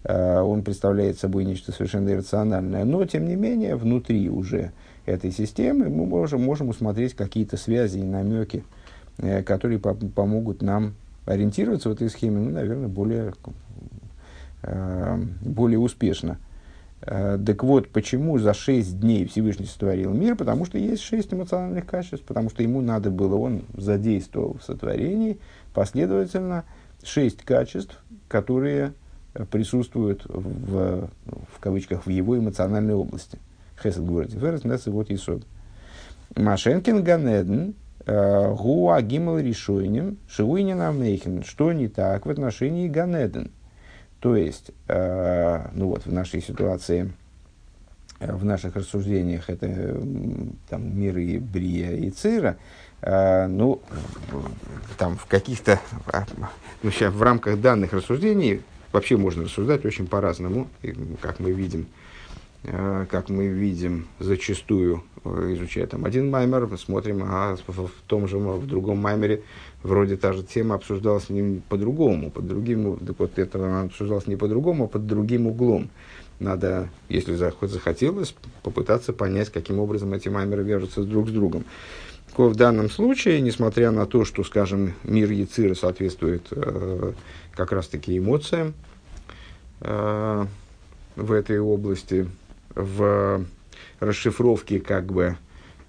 э, 0.03 0.39
он 0.39 0.63
представляет 0.63 1.17
собой 1.19 1.45
нечто 1.45 1.71
совершенно 1.71 2.09
иррациональное. 2.09 2.85
Но, 2.85 3.05
тем 3.05 3.25
не 3.27 3.35
менее, 3.35 3.75
внутри 3.75 4.29
уже 4.29 4.71
этой 5.05 5.31
системы 5.31 5.89
мы 5.89 6.05
можем, 6.05 6.43
можем 6.43 6.69
усмотреть 6.69 7.15
какие-то 7.15 7.57
связи 7.57 7.99
и 7.99 8.03
намеки, 8.03 8.63
э, 9.17 9.43
которые 9.43 9.79
по 9.79 9.93
помогут 9.93 10.61
нам 10.61 10.93
ориентироваться 11.25 11.89
в 11.89 11.93
этой 11.93 12.09
схеме, 12.09 12.39
ну, 12.39 12.51
наверное, 12.51 12.87
более, 12.87 13.33
э, 14.63 15.23
более 15.41 15.79
успешно. 15.79 16.37
Э, 17.01 17.39
так 17.43 17.63
вот, 17.63 17.89
почему 17.89 18.37
за 18.37 18.53
шесть 18.53 18.99
дней 18.99 19.25
Всевышний 19.25 19.65
сотворил 19.65 20.13
мир? 20.13 20.35
Потому 20.35 20.65
что 20.65 20.77
есть 20.77 21.01
шесть 21.01 21.33
эмоциональных 21.33 21.85
качеств, 21.85 22.25
потому 22.25 22.49
что 22.49 22.63
ему 22.63 22.81
надо 22.81 23.09
было, 23.09 23.35
он 23.35 23.63
задействовал 23.73 24.57
в 24.57 24.63
сотворении 24.63 25.39
последовательно 25.73 26.63
шесть 27.03 27.43
качеств, 27.43 27.97
которые 28.27 28.93
присутствуют 29.49 30.25
в, 30.25 31.09
в 31.25 31.59
кавычках 31.59 32.05
в 32.05 32.09
его 32.09 32.37
эмоциональной 32.37 32.93
области. 32.93 33.39
Хесед 33.81 34.05
говорит, 34.05 34.33
Ферес 34.33 34.63
Несс 34.63 34.85
вот 34.87 35.09
Исод. 35.09 35.43
Машенкин 36.35 37.03
Ганеден, 37.03 37.73
э, 38.05 38.53
Гуа 38.53 39.01
Гимал 39.01 39.39
Ришойним, 39.39 40.17
Шивуйнин 40.29 40.79
Амейхин. 40.81 41.43
Что 41.43 41.71
не 41.73 41.87
так 41.87 42.25
в 42.25 42.29
отношении 42.29 42.87
Ганеден? 42.87 43.51
То 44.21 44.35
есть, 44.35 44.69
э, 44.87 45.67
ну 45.73 45.87
вот 45.87 46.05
в 46.05 46.13
нашей 46.13 46.41
ситуации, 46.41 47.11
э, 48.19 48.31
в 48.31 48.45
наших 48.45 48.75
рассуждениях 48.75 49.49
это 49.49 49.99
там, 50.69 50.99
миры 50.99 51.39
Брия 51.39 51.97
и 51.97 52.11
Цира, 52.11 52.57
э, 53.01 53.47
ну, 53.47 53.81
там 54.99 55.17
в 55.17 55.25
каких-то, 55.25 55.79
ну, 56.83 56.91
сейчас 56.91 57.11
в 57.11 57.21
рамках 57.21 57.59
данных 57.59 57.93
рассуждений 57.93 58.61
вообще 58.91 59.17
можно 59.17 59.45
рассуждать 59.45 59.85
очень 59.85 60.05
по-разному, 60.05 60.67
как 61.19 61.39
мы 61.39 61.51
видим, 61.51 61.87
как 62.63 63.29
мы 63.29 63.47
видим 63.47 64.07
зачастую, 64.19 65.03
э, 65.25 65.53
изучая 65.55 65.87
там 65.87 66.05
один 66.05 66.29
маймер, 66.29 66.69
смотрим, 66.77 67.23
а 67.23 67.57
в, 67.67 67.89
том 68.05 68.27
же, 68.27 68.37
в 68.37 68.67
другом 68.67 68.99
маймере 68.99 69.41
вроде 69.81 70.15
та 70.15 70.33
же 70.33 70.43
тема 70.43 70.75
обсуждалась 70.75 71.29
не 71.29 71.61
по-другому, 71.69 72.29
под 72.29 72.47
другим, 72.47 72.97
так 72.97 73.19
вот 73.19 73.39
это 73.39 73.81
обсуждалось 73.81 74.27
не 74.27 74.35
по-другому, 74.35 74.85
а 74.85 74.87
под 74.87 75.07
другим 75.07 75.47
углом. 75.47 75.89
Надо, 76.39 76.89
если 77.07 77.35
захотелось, 77.35 78.35
попытаться 78.63 79.13
понять, 79.13 79.49
каким 79.49 79.79
образом 79.79 80.13
эти 80.13 80.27
маймеры 80.27 80.63
вяжутся 80.63 81.03
друг 81.03 81.29
с 81.29 81.31
другом. 81.31 81.65
В 82.35 82.55
данном 82.55 82.89
случае, 82.89 83.41
несмотря 83.41 83.91
на 83.91 84.05
то, 84.05 84.23
что, 84.23 84.43
скажем, 84.43 84.93
мир 85.03 85.29
Яцира 85.31 85.75
соответствует 85.75 86.47
э, 86.51 87.13
как 87.53 87.71
раз-таки 87.73 88.17
эмоциям 88.17 88.73
э, 89.81 90.45
в 91.15 91.31
этой 91.31 91.59
области, 91.59 92.27
в 92.75 93.45
расшифровке 93.99 94.79
как 94.79 95.05
бы 95.11 95.37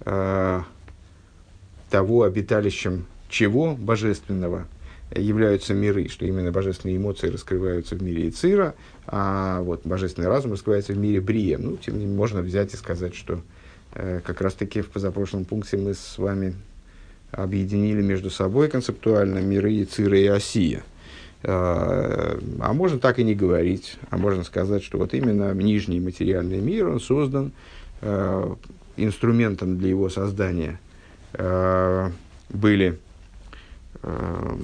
э, 0.01 0.61
того 1.90 2.23
обиталищем, 2.23 3.07
чего 3.29 3.75
божественного 3.75 4.66
являются 5.14 5.75
миры, 5.75 6.09
что 6.09 6.25
именно 6.25 6.53
божественные 6.53 6.97
эмоции 6.97 7.29
раскрываются 7.29 7.97
в 7.97 8.03
мире 8.03 8.29
Ицира, 8.29 8.75
а 9.07 9.61
вот 9.61 9.83
божественный 9.85 10.29
разум 10.29 10.53
раскрывается 10.53 10.92
в 10.92 10.99
мире 10.99 11.21
Брия. 11.21 11.59
Ну, 11.59 11.77
тем 11.77 11.95
не 11.95 12.01
менее, 12.01 12.16
можно 12.16 12.40
взять 12.40 12.73
и 12.75 12.77
сказать, 12.77 13.14
что 13.14 13.40
э, 13.95 14.21
как 14.25 14.40
раз-таки 14.40 14.81
в 14.81 14.88
позапрошлом 14.88 15.45
пункте 15.45 15.77
мы 15.77 15.95
с 15.95 16.18
вами 16.18 16.55
объединили 17.31 18.03
между 18.03 18.31
собой 18.31 18.68
концептуально 18.68 19.38
миры 19.38 19.83
Ицира 19.83 20.18
и 20.18 20.27
Осия. 20.27 20.83
Э, 21.42 22.38
а 22.61 22.72
можно 22.72 22.98
так 22.98 23.18
и 23.18 23.24
не 23.24 23.35
говорить, 23.35 23.98
а 24.11 24.16
можно 24.16 24.44
сказать, 24.44 24.83
что 24.83 24.98
вот 24.98 25.14
именно 25.14 25.52
нижний 25.55 26.00
материальный 26.00 26.61
мир, 26.61 26.88
он 26.88 27.00
создан 27.00 27.52
э, 28.00 28.55
инструментом 28.96 29.78
для 29.78 29.88
его 29.88 30.09
создания. 30.09 30.78
Э, 31.33 32.11
были 32.50 32.98
э, 34.02 34.57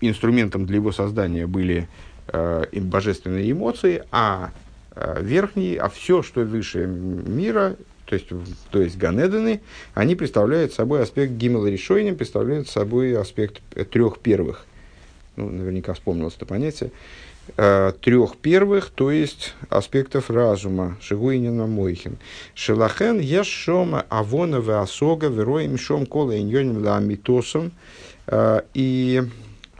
инструментом 0.00 0.66
для 0.66 0.76
его 0.76 0.92
создания 0.92 1.46
были 1.46 1.88
э, 2.28 2.64
божественные 2.80 3.50
эмоции, 3.50 4.04
а 4.10 4.50
э, 4.94 5.22
верхние, 5.22 5.78
а 5.78 5.88
все, 5.88 6.22
что 6.22 6.42
выше 6.42 6.86
мира, 6.86 7.76
то 8.06 8.14
есть, 8.14 8.26
то 8.70 8.80
есть 8.80 8.96
Ганеданы, 8.96 9.60
они 9.94 10.16
представляют 10.16 10.72
собой 10.72 11.02
аспект 11.02 11.32
Гиммела 11.32 11.66
решения, 11.66 12.14
представляют 12.14 12.68
собой 12.68 13.16
аспект 13.16 13.60
трех 13.90 14.20
первых. 14.20 14.64
Ну, 15.36 15.50
наверняка 15.50 15.92
вспомнилось 15.92 16.34
это 16.36 16.46
понятие. 16.46 16.92
Э, 17.56 17.92
трех 18.00 18.36
первых, 18.36 18.90
то 18.90 19.10
есть 19.10 19.54
аспектов 19.68 20.30
разума. 20.30 20.96
Шигуинина 21.00 21.66
Мойхин. 21.66 22.16
Шелахен 22.54 23.20
ешома 23.20 24.04
авона 24.08 24.58
асога 24.80 25.28
вероим 25.28 25.78
шом 25.78 26.06
кола 26.06 26.38
иньоним 26.38 26.84
ла 26.84 26.96
амитосом. 26.96 27.72
Э, 28.26 28.62
и 28.74 29.22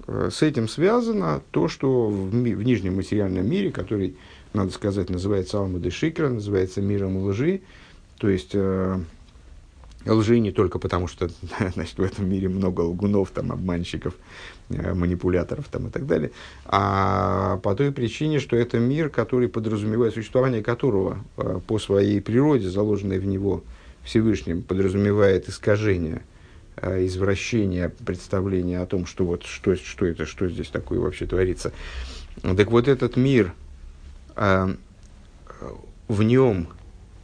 э, 0.07 0.31
с 0.33 0.43
этим 0.43 0.69
связано 0.69 1.43
то, 1.51 1.69
что 1.69 2.09
в, 2.09 2.35
ми- 2.35 2.55
в 2.55 2.63
нижнем 2.63 2.97
материальном 2.97 3.49
мире, 3.49 3.73
который, 3.73 4.17
надо 4.53 4.71
сказать, 4.71 5.11
называется 5.11 5.59
Алмады 5.59 5.91
Шикра, 5.91 6.29
называется 6.29 6.81
миром 6.81 7.17
лжи, 7.25 7.63
то 8.19 8.29
есть 8.29 8.51
э, 8.55 8.99
лжи 10.07 10.39
не 10.39 10.53
только 10.53 10.79
потому, 10.79 11.09
что 11.09 11.29
значит, 11.75 11.99
в 11.99 12.03
этом 12.03 12.29
мире 12.29 12.49
много 12.49 12.83
лгунов, 12.83 13.31
там, 13.31 13.53
обманщиков, 13.53 14.15
э, 14.71 14.95
манипуляторов 14.95 15.69
там, 15.69 15.89
и 15.89 15.91
так 15.91 16.07
далее, 16.07 16.31
а 16.65 17.59
по 17.59 17.75
той 17.75 17.93
причине, 17.93 18.41
что 18.41 18.57
это 18.57 18.79
мир, 18.79 19.09
который 19.09 19.49
подразумевает 19.49 20.15
существование 20.15 20.63
которого 20.63 21.19
э, 21.37 21.61
по 21.67 21.79
своей 21.79 22.21
природе, 22.21 22.69
заложенной 22.69 23.19
в 23.19 23.27
него 23.27 23.63
Всевышним, 24.05 24.63
подразумевает 24.63 25.49
искажение, 25.49 26.23
э, 26.77 27.05
извращение 27.07 27.89
представления 27.89 28.81
о 28.81 28.87
том, 28.87 29.07
что, 29.07 29.25
вот, 29.25 29.45
что, 29.45 29.75
что 29.77 30.07
это, 30.07 30.27
что 30.27 30.49
здесь 30.49 30.69
такое 30.69 31.01
вообще 31.01 31.27
творится. 31.27 31.73
Так 32.43 32.71
вот 32.71 32.87
этот 32.87 33.17
мир, 33.17 33.53
э, 34.37 34.75
в 36.09 36.23
нем 36.23 36.69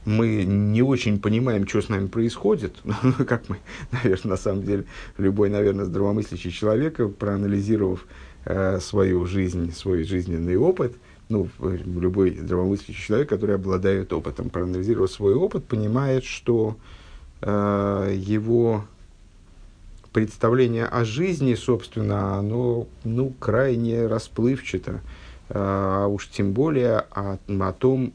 мы 0.05 0.45
не 0.45 0.83
очень 0.83 1.21
понимаем, 1.21 1.67
что 1.67 1.81
с 1.81 1.89
нами 1.89 2.07
происходит, 2.09 2.77
как 3.27 3.49
мы, 3.49 3.59
наверное, 3.93 4.31
на 4.31 4.37
самом 4.37 4.65
деле, 4.65 4.85
любой, 5.19 5.49
наверное, 5.49 5.85
здравомыслящий 5.85 6.51
человек, 6.51 7.01
проанализировав 7.17 8.05
э, 8.45 8.81
свою 8.81 9.27
жизнь, 9.27 9.73
свой 9.73 10.05
жизненный 10.05 10.57
опыт, 10.57 10.95
ну, 11.29 11.49
любой 11.61 12.37
здравомыслящий 12.37 13.03
человек, 13.03 13.29
который 13.29 13.55
обладает 13.55 14.13
опытом, 14.13 14.51
проанализировав 14.51 15.11
свой 15.11 15.35
опыт, 15.35 15.65
понимает, 15.65 16.25
что 16.25 16.77
э, 17.41 18.15
его 18.17 18.85
представление 20.13 20.85
о 20.87 21.05
жизни, 21.05 21.55
собственно, 21.55 22.39
оно 22.39 22.87
ну, 23.05 23.33
крайне 23.39 24.07
расплывчато, 24.07 25.01
а 25.49 26.07
уж 26.07 26.29
тем 26.29 26.53
более 26.53 26.99
о, 27.11 27.39
о 27.49 27.73
том, 27.73 28.13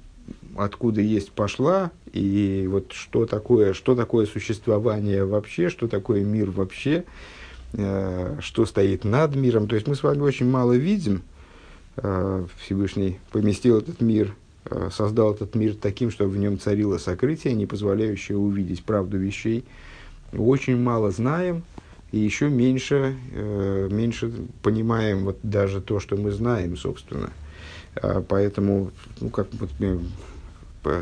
откуда 0.57 1.01
есть 1.01 1.31
пошла, 1.31 1.91
и 2.13 2.67
вот 2.69 2.91
что 2.93 3.25
такое, 3.25 3.73
что 3.73 3.95
такое 3.95 4.25
существование 4.25 5.25
вообще, 5.25 5.69
что 5.69 5.87
такое 5.87 6.23
мир 6.23 6.51
вообще, 6.51 7.05
э, 7.73 8.37
что 8.41 8.65
стоит 8.65 9.03
над 9.03 9.35
миром. 9.35 9.67
То 9.67 9.75
есть 9.75 9.87
мы 9.87 9.95
с 9.95 10.03
вами 10.03 10.21
очень 10.21 10.49
мало 10.49 10.73
видим. 10.73 11.21
Э, 11.97 12.45
Всевышний 12.59 13.19
поместил 13.31 13.77
этот 13.77 14.01
мир, 14.01 14.35
э, 14.65 14.89
создал 14.91 15.33
этот 15.33 15.55
мир 15.55 15.75
таким, 15.75 16.11
чтобы 16.11 16.31
в 16.31 16.37
нем 16.37 16.59
царило 16.59 16.97
сокрытие, 16.97 17.53
не 17.53 17.65
позволяющее 17.65 18.37
увидеть 18.37 18.83
правду 18.83 19.17
вещей. 19.17 19.65
Очень 20.33 20.77
мало 20.77 21.11
знаем, 21.11 21.63
и 22.11 22.19
еще 22.19 22.49
меньше, 22.49 23.17
э, 23.33 23.89
меньше 23.91 24.31
понимаем 24.63 25.25
вот 25.25 25.37
даже 25.43 25.81
то, 25.81 25.99
что 25.99 26.15
мы 26.15 26.31
знаем, 26.31 26.77
собственно. 26.77 27.31
Э, 27.95 28.23
поэтому, 28.27 28.91
ну, 29.19 29.29
как 29.29 29.47
вот, 29.53 29.69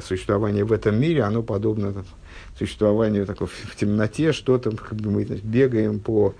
существование 0.01 0.63
в 0.63 0.71
этом 0.71 0.99
мире, 0.99 1.23
оно 1.23 1.43
подобно 1.43 2.05
существованию 2.57 3.25
такой 3.25 3.47
в 3.47 3.75
темноте, 3.75 4.31
что-то 4.31 4.71
мы 4.91 5.25
значит, 5.25 5.45
бегаем 5.45 5.99
по 5.99 6.33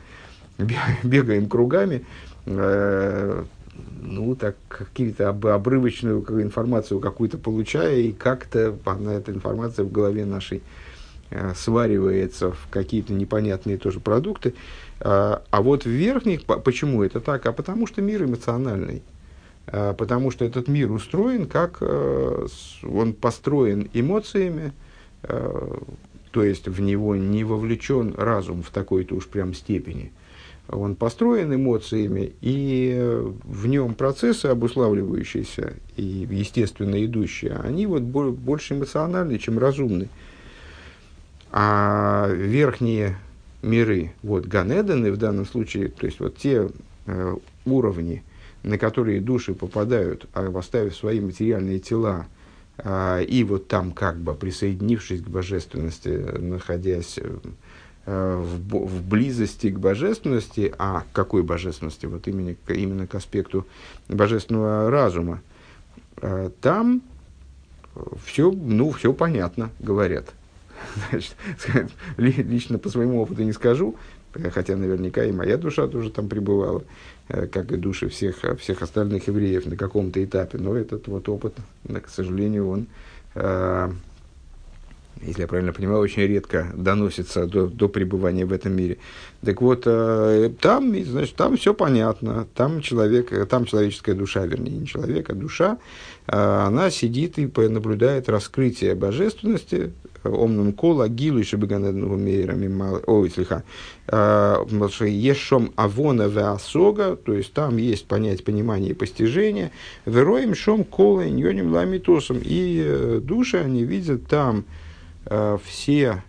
бегаем 1.03 1.47
кругами, 1.47 2.05
э, 2.45 3.43
ну, 4.01 4.35
так, 4.35 4.55
какие-то 4.67 5.29
об, 5.29 5.45
обрывочную 5.47 6.23
информацию 6.41 6.99
какую-то 6.99 7.37
получая, 7.37 7.97
и 7.97 8.11
как-то 8.11 8.77
она, 8.85 9.13
эта 9.13 9.31
информация 9.31 9.83
в 9.85 9.91
голове 9.91 10.25
нашей 10.25 10.63
э, 11.29 11.53
сваривается 11.55 12.51
в 12.51 12.67
какие-то 12.69 13.13
непонятные 13.13 13.77
тоже 13.77 13.99
продукты. 13.99 14.53
А, 15.01 15.43
а 15.49 15.61
вот 15.61 15.83
в 15.83 15.89
верхних, 15.89 16.45
почему 16.45 17.03
это 17.03 17.19
так? 17.19 17.45
А 17.45 17.51
потому 17.51 17.87
что 17.87 18.01
мир 18.01 18.23
эмоциональный. 18.23 19.03
А, 19.67 19.93
потому 19.93 20.31
что 20.31 20.45
этот 20.45 20.67
мир 20.67 20.91
устроен 20.91 21.47
как 21.47 21.77
э, 21.81 22.47
он 22.83 23.13
построен 23.13 23.89
эмоциями, 23.93 24.73
э, 25.23 25.77
то 26.31 26.43
есть 26.43 26.67
в 26.67 26.81
него 26.81 27.15
не 27.15 27.43
вовлечен 27.43 28.13
разум 28.15 28.61
в 28.61 28.69
такой-то 28.69 29.15
уж 29.15 29.27
прям 29.27 29.53
степени. 29.53 30.11
Он 30.67 30.95
построен 30.95 31.53
эмоциями, 31.53 32.33
и 32.41 33.21
в 33.43 33.67
нем 33.67 33.93
процессы, 33.93 34.47
обуславливающиеся 34.47 35.75
и 35.95 36.27
естественно 36.29 37.03
идущие, 37.05 37.53
они 37.53 37.85
вот 37.85 38.01
больше 38.01 38.73
эмоциональны, 38.73 39.37
чем 39.37 39.59
разумны. 39.59 40.09
А 41.51 42.27
верхние 42.31 43.17
миры, 43.61 44.13
вот 44.23 44.45
Ганеданы 44.45 45.11
в 45.11 45.17
данном 45.17 45.45
случае, 45.45 45.89
то 45.89 46.05
есть 46.07 46.19
вот 46.19 46.37
те 46.37 46.69
э, 47.05 47.35
уровни, 47.65 48.23
на 48.65 48.79
которые 48.79 49.21
души 49.21 49.53
попадают, 49.53 50.25
а 50.33 50.51
оставив 50.57 50.95
свои 50.95 51.19
материальные 51.19 51.79
тела, 51.79 52.25
а, 52.79 53.21
и 53.21 53.43
вот 53.43 53.67
там 53.67 53.91
как 53.91 54.17
бы 54.17 54.33
присоединившись 54.33 55.21
к 55.21 55.27
божественности, 55.27 56.09
находясь 56.09 57.19
а, 58.05 58.41
в, 58.41 58.85
в 58.87 59.07
близости 59.07 59.69
к 59.69 59.77
божественности, 59.77 60.73
а 60.79 61.01
к 61.01 61.05
какой 61.13 61.43
божественности? 61.43 62.07
Вот 62.07 62.27
именно, 62.27 62.55
именно 62.67 63.05
к 63.05 63.13
аспекту 63.13 63.67
божественного 64.09 64.89
разума. 64.89 65.41
А, 66.17 66.49
там 66.59 67.03
все, 68.25 68.51
ну, 68.51 68.89
все 68.91 69.13
понятно, 69.13 69.69
говорят. 69.79 70.33
Значит, 71.11 71.35
лично 72.17 72.79
по 72.79 72.89
своему 72.89 73.21
опыту 73.21 73.43
не 73.43 73.53
скажу, 73.53 73.95
хотя 74.53 74.75
наверняка 74.75 75.23
и 75.23 75.31
моя 75.31 75.57
душа 75.57 75.87
тоже 75.87 76.09
там 76.11 76.29
пребывала. 76.29 76.83
Э, 77.27 77.47
как 77.47 77.71
и 77.71 77.77
души 77.77 78.07
всех, 78.07 78.37
всех 78.59 78.83
остальных 78.83 79.27
евреев 79.27 79.65
на 79.65 79.75
каком-то 79.75 80.23
этапе. 80.23 80.59
Но 80.59 80.75
этот 80.75 81.07
вот 81.07 81.27
опыт, 81.27 81.55
к 81.87 82.07
сожалению, 82.07 82.69
он, 82.69 82.87
э, 83.33 83.89
если 85.23 85.41
я 85.41 85.47
правильно 85.47 85.73
понимаю, 85.73 86.01
очень 86.01 86.21
редко 86.21 86.67
доносится 86.75 87.47
до, 87.47 87.65
до 87.65 87.89
пребывания 87.89 88.45
в 88.45 88.53
этом 88.53 88.75
мире. 88.75 88.99
Так 89.43 89.59
вот, 89.59 89.83
э, 89.87 90.51
там, 90.61 90.95
значит, 91.03 91.35
там 91.35 91.57
все 91.57 91.73
понятно. 91.73 92.45
Там, 92.53 92.81
человек, 92.81 93.47
там 93.47 93.65
человеческая 93.65 94.13
душа, 94.13 94.45
вернее, 94.45 94.77
не 94.77 94.85
человек, 94.85 95.31
а 95.31 95.33
душа, 95.33 95.79
она 96.27 96.91
сидит 96.91 97.39
и 97.39 97.47
наблюдает 97.47 98.29
раскрытие 98.29 98.93
божественности 98.93 99.93
омным 100.29 100.73
кола 100.73 101.07
гилу 101.07 101.39
еще 101.39 101.57
беганедного 101.57 102.17
мейрами 102.17 102.67
мало. 102.67 103.01
Ой, 103.05 103.29
слегка. 103.29 103.63
А, 104.07 104.65
Ешом 105.05 105.71
авона 105.75 106.23
веасога, 106.23 107.15
то 107.15 107.33
есть 107.33 107.53
там 107.53 107.77
есть 107.77 108.05
понять, 108.05 108.43
понимание 108.43 108.91
и 108.91 108.93
постижение. 108.93 109.71
Вероем 110.05 110.55
шом 110.55 110.83
кола 110.83 111.27
ньоним 111.27 111.73
ламитосом. 111.73 112.39
И 112.43 112.81
э, 112.83 113.21
души, 113.23 113.57
они 113.57 113.83
видят 113.83 114.27
там 114.27 114.65
э, 115.25 115.57
все 115.63 116.23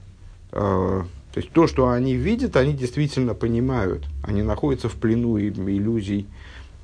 э, 0.53 1.03
то 1.33 1.41
есть 1.41 1.53
то, 1.53 1.67
что 1.67 1.91
они 1.91 2.15
видят, 2.15 2.57
они 2.57 2.73
действительно 2.73 3.35
понимают. 3.35 4.05
Они 4.23 4.43
находятся 4.43 4.89
в 4.89 4.95
плену 4.95 5.39
иллюзий 5.39 6.27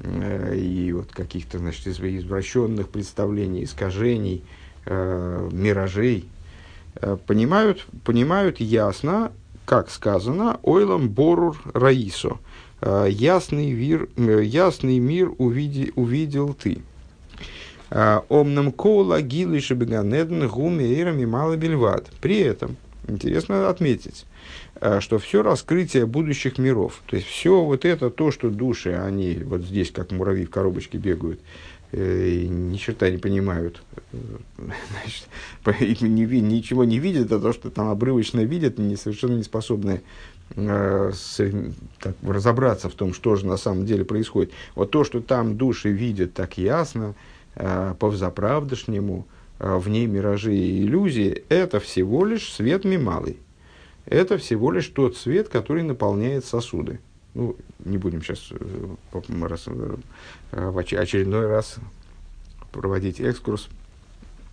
и 0.04 0.92
вот 0.94 1.10
каких-то 1.10 1.58
значит, 1.58 1.86
извращенных 1.86 2.88
представлений, 2.88 3.64
искажений, 3.64 4.42
миражей, 4.84 6.24
Э, 6.24 6.26
понимают, 7.26 7.86
понимают 8.04 8.60
ясно, 8.60 9.32
как 9.64 9.90
сказано, 9.90 10.58
ойлам 10.62 11.08
борур 11.08 11.60
раисо, 11.72 12.38
э, 12.80 13.06
ясный, 13.10 13.72
вир, 13.72 14.08
э, 14.16 14.42
ясный 14.42 14.98
мир 14.98 15.32
увиди, 15.38 15.92
увидел 15.94 16.54
ты. 16.54 16.78
Омнам 18.30 18.72
кола 18.72 19.20
гилы 19.20 19.60
шабиганеден 19.60 20.48
гумеирами 20.48 21.26
мало 21.26 21.58
бельват. 21.58 22.08
При 22.22 22.38
этом, 22.38 22.76
интересно 23.06 23.68
отметить, 23.68 24.24
что 25.00 25.18
все 25.18 25.42
раскрытие 25.42 26.06
будущих 26.06 26.56
миров, 26.56 27.02
то 27.04 27.16
есть 27.16 27.28
все 27.28 27.62
вот 27.62 27.84
это, 27.84 28.08
то, 28.08 28.30
что 28.30 28.48
души, 28.48 28.94
они 28.94 29.42
вот 29.44 29.60
здесь, 29.60 29.90
как 29.90 30.10
муравьи 30.10 30.46
в 30.46 30.50
коробочке 30.50 30.96
бегают, 30.96 31.38
э, 31.92 32.46
ни 32.48 32.76
черта 32.76 33.10
не 33.10 33.18
понимают, 33.18 33.82
значит, 35.64 36.00
не, 36.00 36.24
ничего 36.40 36.84
не 36.84 36.98
видят, 36.98 37.30
а 37.32 37.38
то, 37.38 37.52
что 37.52 37.70
там 37.70 37.88
обрывочно 37.88 38.40
видят, 38.40 38.78
не, 38.78 38.96
совершенно 38.96 39.36
не 39.36 39.42
способны 39.42 40.02
э, 40.56 41.12
с, 41.14 41.52
так, 42.00 42.16
разобраться 42.22 42.88
в 42.88 42.94
том, 42.94 43.14
что 43.14 43.36
же 43.36 43.46
на 43.46 43.56
самом 43.56 43.86
деле 43.86 44.04
происходит. 44.04 44.52
Вот 44.74 44.90
то, 44.90 45.04
что 45.04 45.20
там 45.20 45.56
души 45.56 45.90
видят 45.90 46.34
так 46.34 46.58
ясно, 46.58 47.14
э, 47.54 47.94
по-взаправдошнему, 47.98 49.26
э, 49.58 49.76
в 49.76 49.88
ней 49.88 50.06
миражи 50.06 50.54
и 50.54 50.82
иллюзии, 50.82 51.44
это 51.48 51.78
всего 51.78 52.24
лишь 52.24 52.52
свет 52.52 52.84
мималый. 52.84 53.38
Это 54.06 54.36
всего 54.36 54.72
лишь 54.72 54.88
тот 54.88 55.16
свет, 55.16 55.48
который 55.48 55.84
наполняет 55.84 56.44
сосуды. 56.44 56.98
Ну, 57.34 57.56
не 57.84 57.96
будем 57.96 58.22
сейчас 58.22 58.48
э, 58.50 59.46
раз, 59.46 59.64
э, 59.66 59.96
в 60.50 60.78
очередной 60.78 61.46
раз 61.46 61.76
проводить 62.72 63.20
экскурс, 63.20 63.68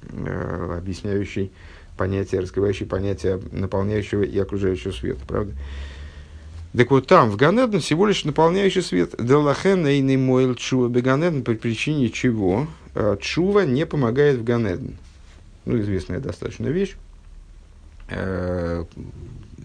э, 0.03 0.75
объясняющий 0.77 1.51
понятие, 1.97 2.39
раскрывающий 2.39 2.85
понятие 2.85 3.41
наполняющего 3.51 4.23
и 4.23 4.37
окружающего 4.39 4.93
света, 4.93 5.19
правда? 5.27 5.53
Так 6.73 6.91
вот 6.91 7.07
там, 7.07 7.31
в 7.31 7.35
Ганеден, 7.35 7.81
всего 7.81 8.05
лишь 8.05 8.23
наполняющий 8.23 8.81
свет. 8.81 9.15
Делахен 9.19 9.85
эйный 9.85 10.15
мойл 10.17 10.55
чува 10.55 10.87
по 10.87 11.53
причине 11.55 12.09
чего 12.09 12.67
чува 13.19 13.65
не 13.65 13.85
помогает 13.85 14.37
в 14.37 14.43
Ганеден. 14.43 14.95
Ну, 15.65 15.79
известная 15.81 16.19
достаточно 16.19 16.67
вещь 16.67 16.95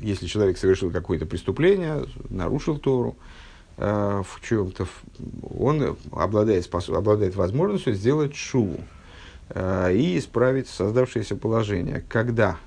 если 0.05 0.27
человек 0.27 0.59
совершил 0.59 0.91
какое-то 0.91 1.27
преступление, 1.27 2.05
нарушил 2.29 2.79
Тору, 2.79 3.17
э, 3.79 4.23
в 4.25 4.47
чем-то, 4.47 4.87
он 5.43 5.97
обладает, 6.13 6.65
способ, 6.65 6.95
обладает 6.95 7.35
возможностью 7.35 7.95
сделать 7.95 8.37
шуву 8.37 8.81
э, 9.49 9.95
и 9.95 10.19
исправить 10.19 10.69
создавшееся 10.69 11.37
положение. 11.37 12.05
Когда? 12.09 12.59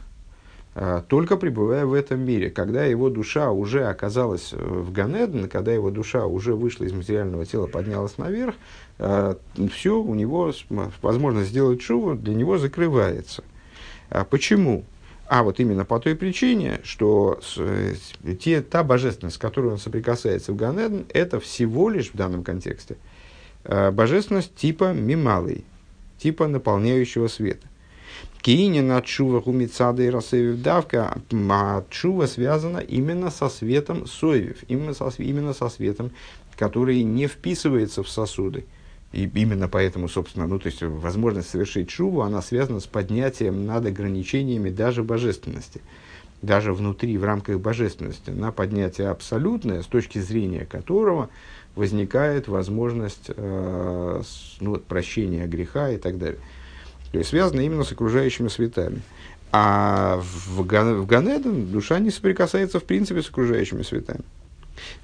Э, 0.74 1.04
только 1.08 1.38
пребывая 1.38 1.86
в 1.86 1.94
этом 1.94 2.22
мире, 2.22 2.50
когда 2.50 2.86
его 2.86 3.10
душа 3.10 3.52
уже 3.52 3.86
оказалась 3.86 4.54
в 4.54 4.92
Ганеден, 4.92 5.48
когда 5.48 5.72
его 5.72 5.92
душа 5.92 6.26
уже 6.26 6.56
вышла 6.56 6.86
из 6.86 6.94
материального 6.94 7.46
тела, 7.46 7.68
поднялась 7.68 8.18
наверх, 8.18 8.56
все, 8.98 10.02
у 10.02 10.16
него 10.16 10.52
возможность 11.04 11.50
сделать 11.50 11.84
шуву 11.84 12.16
для 12.16 12.34
него 12.34 12.58
закрывается. 12.58 13.44
Почему? 14.32 14.86
А 15.30 15.44
вот 15.44 15.60
именно 15.60 15.84
по 15.84 16.00
той 16.00 16.16
причине, 16.16 16.80
что 16.84 17.40
с, 17.42 17.60
те, 18.38 18.62
та 18.62 18.84
божественность, 18.84 19.36
с 19.36 19.40
которой 19.40 19.74
он 19.74 19.78
соприкасается 19.78 20.54
в 20.54 20.56
Ганеден, 20.56 21.06
это 21.14 21.40
всего 21.40 21.90
лишь 21.90 22.12
в 22.12 22.16
данном 22.16 22.44
контексте 22.44 22.96
э, 23.66 23.92
божественность 23.92 24.56
типа 24.56 24.94
мималый, 24.94 25.66
типа 26.18 26.48
наполняющего 26.48 27.28
света. 27.28 27.68
Киини 28.42 28.80
на 28.80 29.02
чува 29.02 29.42
гумицада 29.42 30.04
и 30.04 30.10
расевив 30.10 30.62
давка, 30.62 31.18
а 31.32 31.84
чува 31.90 32.28
связана 32.28 32.78
именно 32.78 33.30
со 33.30 33.50
светом 33.50 34.08
соевив, 34.08 34.64
именно 34.70 34.94
со, 34.94 35.12
именно 35.18 35.54
со 35.54 35.68
светом, 35.68 36.12
который 36.56 37.04
не 37.04 37.28
вписывается 37.28 38.04
в 38.04 38.10
сосуды. 38.10 38.66
И 39.14 39.24
именно 39.26 39.70
поэтому, 39.70 40.10
собственно, 40.10 40.48
ну, 40.48 40.60
то 40.60 40.68
есть 40.68 40.82
возможность 40.82 41.50
совершить 41.50 41.90
шубу, 41.90 42.22
она 42.22 42.42
связана 42.42 42.80
с 42.80 42.88
поднятием 42.88 43.66
над 43.66 43.86
ограничениями 43.86 44.70
даже 44.70 45.04
божественности. 45.04 45.82
Даже 46.42 46.74
внутри, 46.74 47.18
в 47.18 47.24
рамках 47.24 47.60
божественности, 47.60 48.30
на 48.30 48.52
поднятие 48.52 49.10
абсолютное, 49.10 49.82
с 49.82 49.88
точки 49.88 50.20
зрения 50.20 50.66
которого 50.66 51.30
возникает 51.76 52.48
возможность 52.48 53.30
э, 53.36 54.22
ну, 54.60 54.70
вот, 54.72 54.86
прощения 54.86 55.48
греха 55.48 55.90
и 55.90 55.98
так 55.98 56.18
далее. 56.18 56.40
То 57.12 57.20
есть 57.20 57.30
связано 57.30 57.62
именно 57.62 57.84
с 57.84 57.92
окружающими 57.92 58.50
светами. 58.50 59.02
А 59.52 60.20
в, 60.22 60.62
в 60.62 61.06
Ганеден 61.06 61.72
душа 61.72 62.00
не 62.00 62.12
соприкасается 62.12 62.80
в 62.80 62.84
принципе 62.84 63.22
с 63.22 63.30
окружающими 63.30 63.82
светами. 63.82 64.22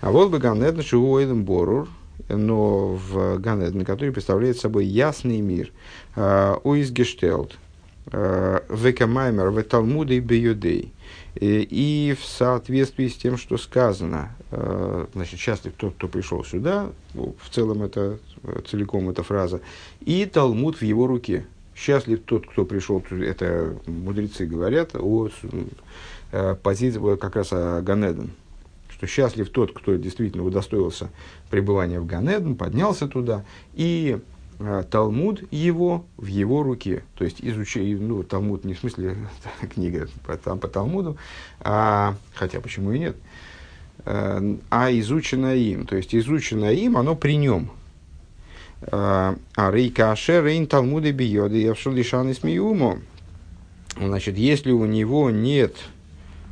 А 0.02 0.12
вот 0.12 0.30
в 0.30 0.38
Ганеден 0.38 0.84
Шуоидом 0.84 1.46
Борур, 1.46 1.88
но 2.30 2.96
в 2.96 3.38
Ганеден, 3.40 3.86
который 3.86 4.12
представляет 4.12 4.58
собой 4.58 4.86
ясный 4.86 5.42
мир. 5.42 5.72
Уизгештелт, 6.16 7.58
Векамаймер, 8.06 9.52
Веталмудей 9.52 10.20
Беюдей. 10.20 10.94
И 11.36 12.16
в 12.20 12.26
соответствии 12.26 13.08
с 13.08 13.16
тем, 13.16 13.38
что 13.38 13.58
сказано, 13.58 14.36
э, 14.52 15.08
значит, 15.14 15.40
счастлив 15.40 15.74
тот, 15.76 15.96
кто 15.96 16.08
пришел 16.08 16.44
сюда, 16.44 16.92
в 17.14 17.50
целом 17.50 17.82
это 17.82 18.20
целиком 18.70 19.10
эта 19.10 19.24
фраза, 19.24 19.62
и 20.02 20.26
Талмуд 20.26 20.78
в 20.78 20.84
его 20.84 21.08
руке. 21.08 21.48
Счастлив 21.76 22.22
тот, 22.24 22.46
кто 22.46 22.66
пришел, 22.66 23.04
это 23.10 23.76
мудрецы 23.88 24.46
говорят 24.46 24.96
о 24.96 25.30
э, 26.32 26.56
позиции 26.62 27.16
как 27.16 27.36
раз 27.36 27.52
о 27.52 27.82
Ганеден, 27.82 28.30
что 28.94 29.08
счастлив 29.08 29.50
тот, 29.50 29.74
кто 29.74 29.96
действительно 29.96 30.44
удостоился 30.44 31.10
пребывания 31.50 32.00
в 32.00 32.06
Ганеден, 32.06 32.56
поднялся 32.56 33.08
туда, 33.08 33.44
и 33.74 34.20
э, 34.60 34.84
Талмуд 34.90 35.44
его 35.52 36.06
в 36.18 36.28
его 36.28 36.64
руке. 36.64 37.04
То 37.16 37.26
есть 37.26 37.38
изучение, 37.42 37.98
ну, 37.98 38.24
Талмуд 38.24 38.64
не 38.64 38.76
в 38.76 38.80
смысле 38.80 39.18
книга 39.74 40.08
по, 40.26 40.38
там, 40.38 40.60
по 40.60 40.68
Талмуду, 40.68 41.18
а, 41.60 42.16
хотя 42.36 42.62
почему 42.62 42.92
и 42.92 43.00
нет, 43.00 43.16
а, 44.06 44.42
а 44.70 44.92
изучено 44.92 45.56
им. 45.56 45.88
То 45.88 45.96
есть 45.96 46.14
изучено 46.14 46.72
им, 46.72 46.96
оно 46.96 47.16
при 47.16 47.36
нем. 47.36 47.72
А 48.92 49.38
рейка 49.56 50.12
ашер 50.12 50.44
рейн 50.44 50.68
Талмуды 50.68 51.12
биоды 51.12 51.58
явшил 51.58 51.94
лишан 51.94 52.30
и 52.30 52.34
смеюмо. 52.34 53.00
Значит, 53.98 54.38
если 54.38 54.72
у 54.72 54.86
него 54.86 55.30
нет, 55.30 55.78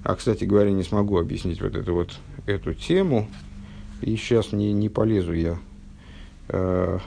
а, 0.04 0.15
кстати 0.15 0.45
говоря, 0.45 0.71
не 0.71 0.84
смогу 0.84 1.19
объяснить 1.19 1.62
вот 1.62 1.75
это 1.75 1.91
вот 1.91 2.12
эту 2.45 2.73
тему, 2.73 3.27
и 4.01 4.15
сейчас 4.15 4.51
не, 4.51 4.73
не 4.73 4.89
полезу 4.89 5.34
я 5.34 5.60
э, 6.49 6.99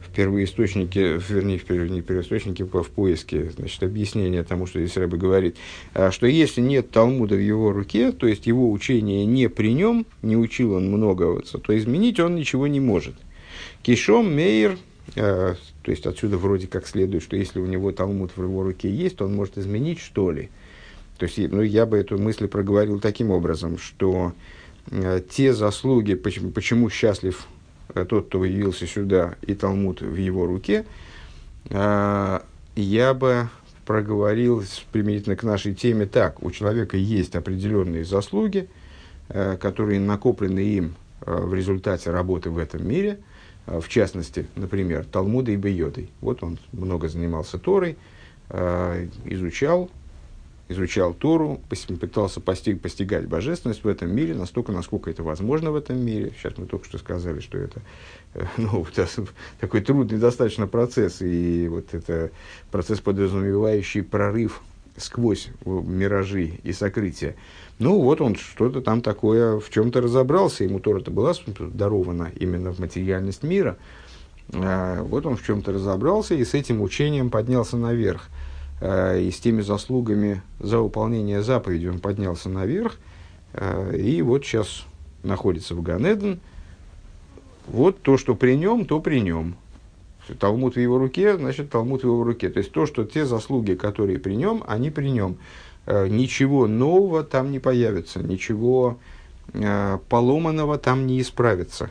в 0.00 0.14
первоисточнике, 0.14 1.20
вернее, 1.28 1.58
в, 1.58 1.70
не 1.70 2.02
первоисточнике, 2.02 2.64
в 2.64 2.90
поиске, 2.90 3.50
значит, 3.50 3.82
объяснения 3.82 4.42
тому, 4.42 4.66
что 4.66 4.80
здесь 4.80 4.96
Рэбе 4.96 5.16
говорит, 5.16 5.56
э, 5.94 6.10
что 6.10 6.26
если 6.26 6.60
нет 6.60 6.90
Талмуда 6.90 7.36
в 7.36 7.42
его 7.42 7.72
руке, 7.72 8.12
то 8.12 8.26
есть 8.26 8.46
его 8.46 8.70
учение 8.70 9.24
не 9.24 9.48
при 9.48 9.72
нем, 9.72 10.06
не 10.22 10.36
учил 10.36 10.72
он 10.74 10.90
много, 10.90 11.42
то 11.42 11.78
изменить 11.78 12.18
он 12.18 12.34
ничего 12.34 12.66
не 12.66 12.80
может. 12.80 13.14
Кишом 13.82 14.34
Мейер, 14.34 14.78
э, 15.16 15.54
то 15.82 15.90
есть 15.90 16.06
отсюда 16.06 16.38
вроде 16.38 16.66
как 16.66 16.86
следует, 16.86 17.22
что 17.22 17.36
если 17.36 17.60
у 17.60 17.66
него 17.66 17.92
Талмуд 17.92 18.32
в 18.36 18.42
его 18.42 18.62
руке 18.62 18.90
есть, 18.90 19.16
то 19.16 19.26
он 19.26 19.34
может 19.34 19.58
изменить 19.58 20.00
что 20.00 20.30
ли. 20.30 20.50
То 21.20 21.26
есть, 21.26 21.52
ну, 21.52 21.60
я 21.60 21.84
бы 21.84 21.98
эту 21.98 22.16
мысль 22.16 22.48
проговорил 22.48 22.98
таким 22.98 23.30
образом, 23.30 23.76
что 23.76 24.32
э, 24.90 25.20
те 25.28 25.52
заслуги, 25.52 26.14
почему, 26.14 26.50
почему 26.50 26.88
счастлив 26.88 27.46
э, 27.94 28.06
тот, 28.08 28.28
кто 28.28 28.42
явился 28.42 28.86
сюда, 28.86 29.34
и 29.42 29.54
Талмуд 29.54 30.00
в 30.00 30.16
его 30.16 30.46
руке, 30.46 30.86
э, 31.68 32.40
я 32.74 33.12
бы 33.12 33.50
проговорил 33.84 34.64
применительно 34.92 35.36
к 35.36 35.42
нашей 35.42 35.74
теме 35.74 36.06
так. 36.06 36.42
У 36.42 36.50
человека 36.50 36.96
есть 36.96 37.36
определенные 37.36 38.04
заслуги, 38.06 38.68
которые 39.28 40.00
накоплены 40.00 40.60
им 40.60 40.94
в 41.20 41.52
результате 41.52 42.10
работы 42.10 42.50
в 42.50 42.56
этом 42.56 42.86
мире, 42.88 43.18
в 43.66 43.88
частности, 43.88 44.46
например, 44.54 45.04
Талмуда 45.04 45.50
и 45.50 45.56
Бейотой. 45.56 46.08
Вот 46.20 46.42
он 46.44 46.58
много 46.72 47.08
занимался 47.08 47.58
Торой, 47.58 47.96
изучал 49.24 49.90
изучал 50.70 51.12
Тору, 51.12 51.60
пытался 52.00 52.40
постиг, 52.40 52.80
постигать 52.80 53.26
божественность 53.26 53.82
в 53.82 53.88
этом 53.88 54.14
мире, 54.14 54.34
настолько, 54.34 54.70
насколько 54.72 55.10
это 55.10 55.22
возможно 55.22 55.72
в 55.72 55.76
этом 55.76 56.00
мире. 56.00 56.32
Сейчас 56.38 56.56
мы 56.56 56.66
только 56.66 56.84
что 56.84 56.98
сказали, 56.98 57.40
что 57.40 57.58
это 57.58 57.82
э, 58.34 58.44
ну, 58.56 58.86
такой 59.60 59.80
трудный 59.80 60.18
достаточно 60.18 60.66
процесс, 60.66 61.22
и 61.22 61.66
вот 61.68 61.92
это 61.92 62.30
процесс, 62.70 63.00
подразумевающий 63.00 64.02
прорыв 64.02 64.62
сквозь 64.96 65.48
миражи 65.64 66.60
и 66.62 66.72
сокрытия. 66.72 67.34
Ну, 67.78 68.00
вот 68.00 68.20
он 68.20 68.36
что-то 68.36 68.80
там 68.80 69.02
такое 69.02 69.58
в 69.58 69.70
чем-то 69.70 70.00
разобрался, 70.00 70.64
ему 70.64 70.78
Тора-то 70.78 71.10
была 71.10 71.34
дарована 71.58 72.30
именно 72.38 72.72
в 72.72 72.78
материальность 72.78 73.42
мира. 73.42 73.76
А, 74.52 75.02
вот 75.02 75.26
он 75.26 75.36
в 75.36 75.44
чем-то 75.44 75.72
разобрался 75.72 76.34
и 76.34 76.44
с 76.44 76.54
этим 76.54 76.80
учением 76.80 77.30
поднялся 77.30 77.76
наверх. 77.76 78.28
Э, 78.80 79.20
и 79.20 79.30
с 79.30 79.38
теми 79.38 79.60
заслугами 79.60 80.42
за 80.58 80.78
выполнение 80.78 81.42
заповеди 81.42 81.86
он 81.86 81.98
поднялся 81.98 82.48
наверх, 82.48 82.98
э, 83.52 83.96
и 83.96 84.22
вот 84.22 84.44
сейчас 84.44 84.84
находится 85.22 85.74
в 85.74 85.82
Ганеден. 85.82 86.40
Вот 87.66 88.00
то, 88.00 88.16
что 88.16 88.34
при 88.34 88.56
нем, 88.56 88.86
то 88.86 89.00
при 89.00 89.20
нем. 89.20 89.54
Талмуд 90.38 90.76
в 90.76 90.80
его 90.80 90.98
руке, 90.98 91.36
значит, 91.36 91.70
Талмуд 91.70 92.02
в 92.02 92.04
его 92.04 92.24
руке. 92.24 92.48
То 92.50 92.58
есть 92.58 92.72
то, 92.72 92.86
что 92.86 93.04
те 93.04 93.26
заслуги, 93.26 93.74
которые 93.74 94.18
при 94.18 94.34
нем, 94.34 94.64
они 94.66 94.90
при 94.90 95.10
нем. 95.10 95.36
Э, 95.86 96.08
ничего 96.08 96.66
нового 96.66 97.22
там 97.22 97.50
не 97.50 97.58
появится, 97.58 98.22
ничего 98.22 98.98
поломанного 100.08 100.78
там 100.78 101.08
не 101.08 101.20
исправится. 101.20 101.90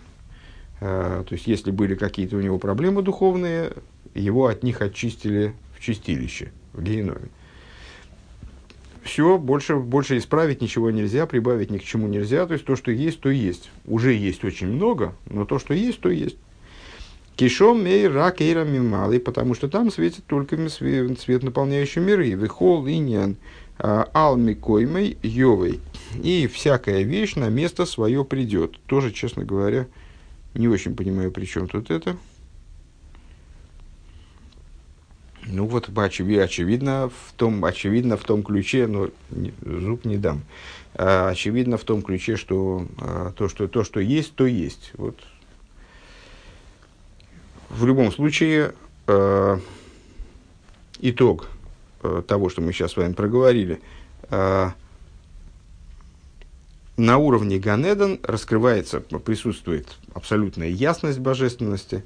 то 0.79 1.25
есть, 1.29 1.45
если 1.45 1.71
были 1.71 1.95
какие-то 1.95 2.37
у 2.37 2.39
него 2.39 2.57
проблемы 2.57 3.01
духовные, 3.01 3.73
его 4.15 4.47
от 4.47 4.63
них 4.63 4.81
очистили 4.81 5.53
в 5.75 5.81
чистилище, 5.81 6.53
в 6.73 6.81
геноме. 6.83 7.29
Все, 9.03 9.37
больше, 9.37 9.77
больше 9.77 10.17
исправить 10.17 10.61
ничего 10.61 10.91
нельзя, 10.91 11.25
прибавить 11.25 11.71
ни 11.71 11.77
к 11.77 11.83
чему 11.83 12.07
нельзя. 12.07 12.45
То 12.45 12.53
есть, 12.53 12.65
то, 12.65 12.75
что 12.75 12.91
есть, 12.91 13.21
то 13.21 13.29
есть. 13.29 13.69
Уже 13.85 14.13
есть 14.13 14.43
очень 14.43 14.67
много, 14.67 15.15
но 15.25 15.45
то, 15.45 15.57
что 15.57 15.73
есть, 15.73 15.99
то 15.99 16.09
есть. 16.09 16.37
Кишом 17.35 17.83
мей 17.83 18.07
рак 18.07 18.41
мималый, 18.41 19.19
потому 19.19 19.55
что 19.55 19.69
там 19.69 19.91
светит 19.91 20.25
только 20.25 20.57
свет, 20.67 21.43
наполняющий 21.43 22.01
миры. 22.01 22.31
Вихол 22.31 22.85
иньян 22.85 23.37
а, 23.77 24.09
алми 24.13 24.53
коймой 24.53 25.17
йовой. 25.23 25.79
И 26.21 26.47
всякая 26.47 27.03
вещь 27.03 27.35
на 27.35 27.49
место 27.49 27.85
свое 27.85 28.25
придет. 28.25 28.77
Тоже, 28.87 29.11
честно 29.11 29.45
говоря, 29.45 29.87
не 30.53 30.67
очень 30.67 30.95
понимаю, 30.95 31.31
при 31.31 31.45
чем 31.45 31.67
тут 31.67 31.89
это. 31.89 32.17
Ну 35.51 35.65
вот 35.65 35.89
очевидно, 35.97 37.09
в 37.09 37.33
том, 37.33 37.65
очевидно 37.65 38.17
в 38.17 38.23
том 38.23 38.43
ключе, 38.43 38.85
но 38.85 39.09
не, 39.31 39.51
зуб 39.61 40.05
не 40.05 40.17
дам. 40.17 40.43
А, 40.93 41.29
очевидно 41.29 41.77
в 41.77 41.83
том 41.83 42.03
ключе, 42.03 42.35
что, 42.35 42.85
а, 42.99 43.31
то, 43.31 43.49
что 43.49 43.67
то, 43.67 43.83
что 43.83 43.99
есть, 43.99 44.35
то 44.35 44.45
есть. 44.45 44.91
Вот. 44.95 45.17
В 47.69 47.85
любом 47.85 48.11
случае, 48.11 48.73
а, 49.07 49.59
итог 50.99 51.47
того, 52.27 52.49
что 52.49 52.61
мы 52.61 52.71
сейчас 52.71 52.93
с 52.93 52.97
вами 52.97 53.11
проговорили, 53.11 53.81
на 54.29 54.73
уровне 57.17 57.59
Ганедон 57.59 58.21
раскрывается, 58.23 59.01
присутствует 59.01 59.85
абсолютная 60.13 60.69
ясность 60.69 61.19
божественности, 61.19 62.05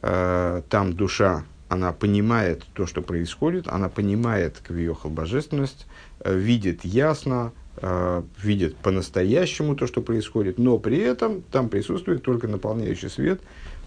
там 0.00 0.92
душа 0.92 1.44
она 1.68 1.92
понимает 1.92 2.64
то, 2.74 2.86
что 2.86 3.02
происходит, 3.02 3.68
она 3.68 3.88
понимает 3.88 4.58
квиохал 4.58 5.10
божественность, 5.10 5.86
э, 6.20 6.36
видит 6.36 6.84
ясно, 6.84 7.52
э, 7.76 8.22
видит 8.42 8.76
по-настоящему 8.76 9.74
то, 9.74 9.86
что 9.86 10.02
происходит, 10.02 10.58
но 10.58 10.78
при 10.78 10.98
этом 10.98 11.42
там 11.42 11.68
присутствует 11.68 12.22
только 12.22 12.48
наполняющий 12.48 13.08
свет. 13.08 13.40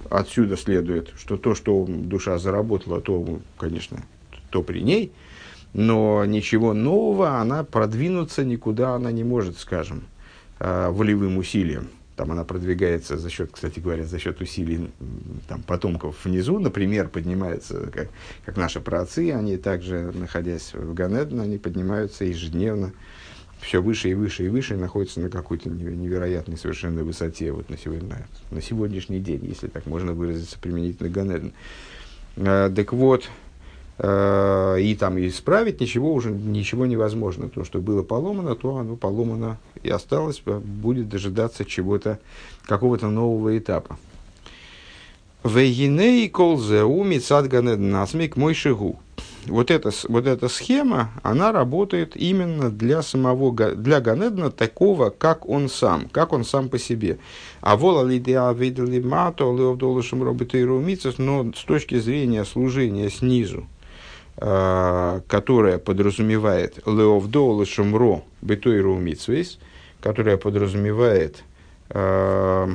Отсюда 0.10 0.58
следует, 0.58 1.14
что 1.18 1.38
то, 1.38 1.56
что 1.56 1.86
душа 1.88 2.38
заработала, 2.38 3.02
то, 3.02 3.40
конечно, 3.58 4.04
то 4.50 4.64
при 4.64 4.82
ней, 4.82 5.12
но 5.74 6.26
ничего 6.26 6.74
нового 6.74 7.40
она 7.40 7.64
продвинуться 7.64 8.44
никуда 8.44 8.96
она 8.96 9.12
не 9.12 9.24
может, 9.24 9.58
скажем, 9.60 10.06
э, 10.60 10.90
волевым 10.90 11.38
усилием. 11.38 11.90
Там 12.18 12.32
она 12.32 12.44
продвигается 12.44 13.16
за 13.16 13.30
счет, 13.30 13.52
кстати 13.54 13.80
говоря, 13.80 14.04
за 14.04 14.18
счет 14.18 14.42
усилий 14.42 14.90
там, 15.48 15.62
потомков 15.62 16.26
внизу. 16.26 16.58
Например, 16.58 17.08
поднимается, 17.08 17.92
как, 17.94 18.10
как 18.44 18.58
наши 18.58 18.82
праотцы, 18.82 19.32
они 19.32 19.56
также, 19.58 20.12
находясь 20.12 20.74
в 20.74 20.96
Ганеден, 20.96 21.40
они 21.40 21.60
поднимаются 21.60 22.26
ежедневно 22.26 22.92
все 23.62 23.82
выше 23.82 24.10
и 24.10 24.14
выше 24.16 24.46
и 24.46 24.50
выше 24.50 24.74
и 24.74 24.78
находятся 24.78 25.20
на 25.20 25.30
какой-то 25.30 25.70
невероятной 25.70 26.58
совершенно 26.58 27.04
высоте 27.04 27.52
вот 27.52 27.70
на, 27.70 27.78
сегодня, 27.78 28.28
на, 28.50 28.62
сегодняшний 28.62 29.20
день, 29.20 29.46
если 29.46 29.68
так 29.68 29.86
можно 29.86 30.14
выразиться 30.14 30.58
применительно 30.60 31.10
Ганеден. 31.10 31.54
А, 32.38 32.72
так 32.72 32.94
вот, 32.94 33.30
и 34.80 34.96
там 35.00 35.18
исправить 35.20 35.82
ничего 35.82 36.14
уже 36.14 36.30
ничего 36.30 36.86
невозможно. 36.86 37.50
То, 37.50 37.64
что 37.64 37.80
было 37.80 38.04
поломано, 38.04 38.56
то 38.56 38.78
оно 38.78 38.96
поломано 38.96 39.58
и 39.82 39.90
осталось, 39.90 40.42
э, 40.46 40.60
будет 40.60 41.10
дожидаться 41.10 41.66
чего-то, 41.66 42.20
какого-то 42.66 43.08
нового 43.08 43.58
этапа. 43.58 43.98
Вейгиней 45.44 46.30
колзеу 46.30 47.04
мицад 47.04 47.52
насмик 47.52 48.36
мой 48.38 48.54
шигу. 48.54 49.00
Вот 49.48 49.72
эта, 49.72 49.92
вот 50.10 50.28
эта 50.28 50.50
схема, 50.50 51.10
она 51.24 51.54
работает 51.54 52.18
именно 52.18 52.70
для 52.70 53.02
самого, 53.02 53.54
для 53.54 54.02
Ганедна 54.02 54.52
такого, 54.52 55.10
как 55.10 55.48
он 55.48 55.70
сам, 55.70 56.10
как 56.12 56.34
он 56.34 56.44
сам 56.44 56.68
по 56.68 56.78
себе. 56.78 57.18
А 57.62 57.78
вола 57.78 58.06
лидеа 58.06 58.52
видели 58.52 59.00
мато, 59.00 59.46
леовдолышем 59.46 60.22
робитейру 60.22 60.84
но 61.18 61.52
с 61.56 61.64
точки 61.64 61.98
зрения 61.98 62.44
служения 62.44 63.10
снизу, 63.10 63.66
Э, 63.68 63.77
которая 64.40 65.80
подразумевает 65.80 66.86
леовдо 66.86 67.60
лешумро 67.60 68.24
бетойру 68.44 68.96
митсвейс, 68.96 69.58
которая 70.00 70.38
подразумевает 70.38 71.44
э, 71.90 72.68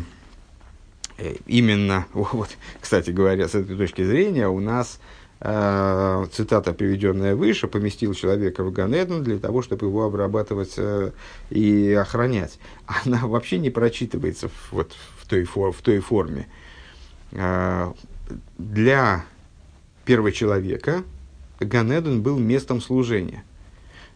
именно, 1.47 2.07
вот, 2.13 2.51
кстати 2.81 3.11
говоря, 3.11 3.49
с 3.49 3.55
этой 3.55 3.77
точки 3.77 4.05
зрения 4.05 4.49
у 4.49 4.61
нас 4.61 5.01
э, 5.41 6.27
цитата, 6.33 6.73
приведенная 6.73 7.35
выше, 7.35 7.69
поместил 7.69 8.15
человека 8.15 8.65
в 8.65 8.73
Ганеден 8.73 9.23
для 9.23 9.39
того, 9.39 9.63
чтобы 9.63 9.87
его 9.87 10.05
обрабатывать 10.05 10.75
э, 10.77 11.13
и 11.51 11.93
охранять. 11.93 12.59
Она 12.87 13.27
вообще 13.27 13.59
не 13.59 13.71
прочитывается 13.71 14.51
вот, 14.71 14.95
в, 15.19 15.29
той, 15.29 15.45
в 15.45 15.83
той 15.83 16.01
форме. 16.01 16.49
Э, 17.33 17.93
для 18.59 19.25
первого 20.05 20.33
человека, 20.33 21.05
Ганеден 21.65 22.23
был 22.23 22.39
местом 22.39 22.81
служения. 22.81 23.45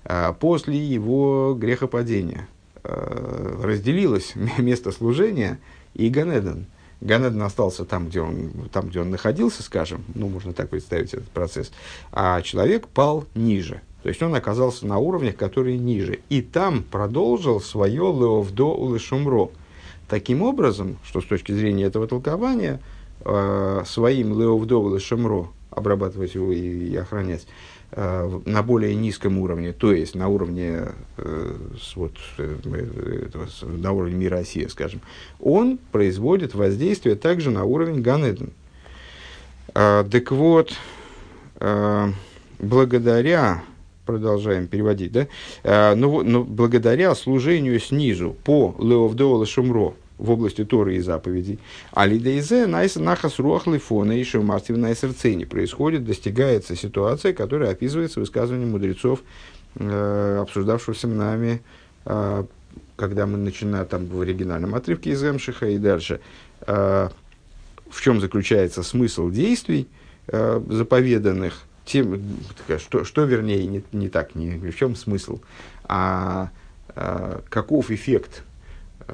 А 0.05 0.33
после 0.33 0.79
его 0.79 1.55
грехопадения 1.59 2.49
а, 2.85 3.61
разделилось 3.63 4.35
место 4.59 4.93
служения 4.93 5.59
и 5.95 6.09
Ганеден. 6.09 6.67
Ганеден 7.01 7.43
остался 7.43 7.85
там 7.85 8.09
где, 8.09 8.21
он, 8.21 8.51
там, 8.73 8.89
где 8.89 9.01
он 9.01 9.11
находился, 9.11 9.63
скажем, 9.63 10.05
ну, 10.15 10.29
можно 10.29 10.53
так 10.53 10.71
представить 10.71 11.13
этот 11.13 11.29
процесс, 11.29 11.71
а 12.13 12.41
человек 12.43 12.89
пал 12.89 13.25
ниже. 13.35 13.83
То 14.03 14.09
есть 14.09 14.23
он 14.23 14.35
оказался 14.35 14.87
на 14.87 14.99
уровнях, 14.99 15.37
которые 15.37 15.79
ниже. 15.79 16.21
И 16.29 16.41
там 16.41 16.85
продолжил 16.85 17.61
свое 17.61 18.03
леовдо 18.03 18.67
улышумро. 18.67 19.51
Таким 20.09 20.43
образом, 20.43 20.97
что 21.05 21.21
с 21.21 21.25
точки 21.25 21.51
зрения 21.51 21.85
этого 21.85 22.07
толкования, 22.07 22.81
а, 23.25 23.83
своим 23.85 24.39
леовдо 24.39 24.77
улышумро 24.77 25.49
обрабатывать 25.77 26.35
его 26.35 26.51
и, 26.53 26.89
и 26.89 26.97
охранять 26.97 27.47
э, 27.93 28.41
на 28.47 28.63
более 28.63 28.95
низком 28.95 29.39
уровне, 29.39 29.73
то 29.73 29.93
есть 29.93 30.15
на 30.15 30.29
уровне, 30.29 30.89
э, 31.19 31.57
вот, 31.95 32.17
э, 32.39 33.27
этого, 33.27 33.47
на 33.63 33.93
уровне 33.93 34.15
мира 34.15 34.39
России, 34.39 34.67
скажем, 34.67 35.03
он 35.39 35.79
производит 35.93 36.55
воздействие 36.55 37.15
также 37.15 37.51
на 37.51 37.65
уровень 37.65 38.01
Ганеден. 38.01 38.51
Э, 39.75 40.05
так 40.11 40.33
вот, 40.33 40.73
благодаря 42.59 43.63
продолжаем 44.05 44.69
переводить, 44.69 45.13
да, 45.13 45.27
но, 45.97 46.23
но 46.23 46.45
благодаря 46.45 47.15
служению 47.15 47.81
снизу 47.81 48.37
по 48.45 48.77
Леовдола 48.79 49.47
Шумро, 49.47 49.95
в 50.19 50.31
области 50.31 50.65
Торы 50.65 50.97
и 50.97 51.01
заповедей. 51.01 51.59
А 51.93 52.07
лидейзе 52.07 52.67
нахас 52.67 53.39
руах 53.39 53.67
лифона 53.67 54.13
и 54.13 54.25
шумастив 54.25 54.77
на 54.77 54.95
сердцене 54.95 55.47
происходит, 55.47 56.05
достигается 56.05 56.75
ситуация, 56.77 57.33
которая 57.33 57.71
описывается 57.71 58.21
в 58.21 58.23
высказывании 58.23 58.67
мудрецов, 58.67 59.23
э, 59.77 60.39
обсуждавшегося 60.41 61.09
нами, 61.09 61.63
э, 62.05 62.45
когда 62.97 63.27
мы 63.27 63.37
начинаем 63.37 63.87
там 63.87 64.07
в 64.07 64.21
оригинальном 64.21 64.75
отрывке 64.75 65.11
из 65.11 65.23
Эмшиха 65.23 65.69
и 65.69 65.79
дальше. 65.79 66.21
Э, 66.67 67.11
в 67.91 68.01
чем 68.01 68.21
заключается 68.21 68.83
смысл 68.83 69.31
действий 69.31 69.89
э, 70.29 70.61
заповеданных, 70.69 71.63
тем, 71.85 72.21
что, 72.79 73.05
что 73.05 73.25
вернее 73.25 73.65
не, 73.67 73.83
не 73.93 74.09
так, 74.09 74.35
не 74.35 74.59
в 74.59 74.77
чем 74.77 74.97
смысл, 74.97 75.41
а, 75.85 76.51
а 76.89 77.43
каков 77.49 77.91
эффект 77.91 78.43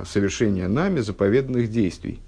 совершения 0.04 0.68
нами 0.68 1.00
заповеданных 1.00 1.70
действий. 1.70 2.20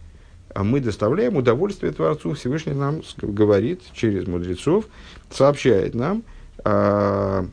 А 0.55 0.62
мы 0.62 0.81
доставляем 0.81 1.37
удовольствие 1.37 1.92
Творцу. 1.92 2.35
Всевышний 2.35 2.74
нам 2.74 3.03
говорит 3.20 3.83
через 3.92 4.27
мудрецов, 4.27 4.87
сообщает 5.31 5.94
нам, 5.94 6.22
а, 6.64 7.46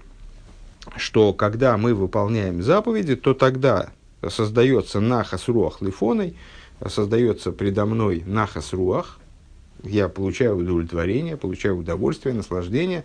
что 0.98 1.34
когда 1.34 1.78
мы 1.78 1.94
выполняем 1.94 2.62
заповеди, 2.62 3.16
то 3.16 3.34
тогда 3.34 3.90
создается 4.28 5.00
нахас 5.00 5.48
руах 5.48 5.82
лифоной, 5.82 6.36
создается 6.88 7.52
предо 7.52 7.86
мной 7.86 8.24
нахас 8.26 8.74
я 9.84 10.10
получаю 10.10 10.58
удовлетворение, 10.58 11.38
получаю 11.38 11.78
удовольствие, 11.78 12.36
наслаждение 12.36 13.04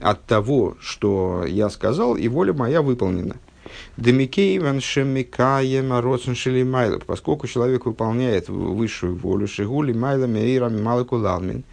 от 0.00 0.22
того, 0.24 0.76
что 0.80 1.44
я 1.46 1.68
сказал, 1.68 2.16
и 2.16 2.28
воля 2.28 2.52
моя 2.52 2.82
выполнена. 2.82 3.36
Демикейван 3.96 4.80
шемикаем 4.80 5.92
роцен 5.98 6.34
шелимайла, 6.34 6.98
поскольку 6.98 7.46
человек 7.46 7.86
выполняет 7.86 8.48
высшую 8.48 9.16
волю, 9.16 9.46
шигули 9.46 9.92
майла 9.92 10.26
меирами 10.26 10.80
малыку 10.80 11.16
лалмин, 11.16 11.64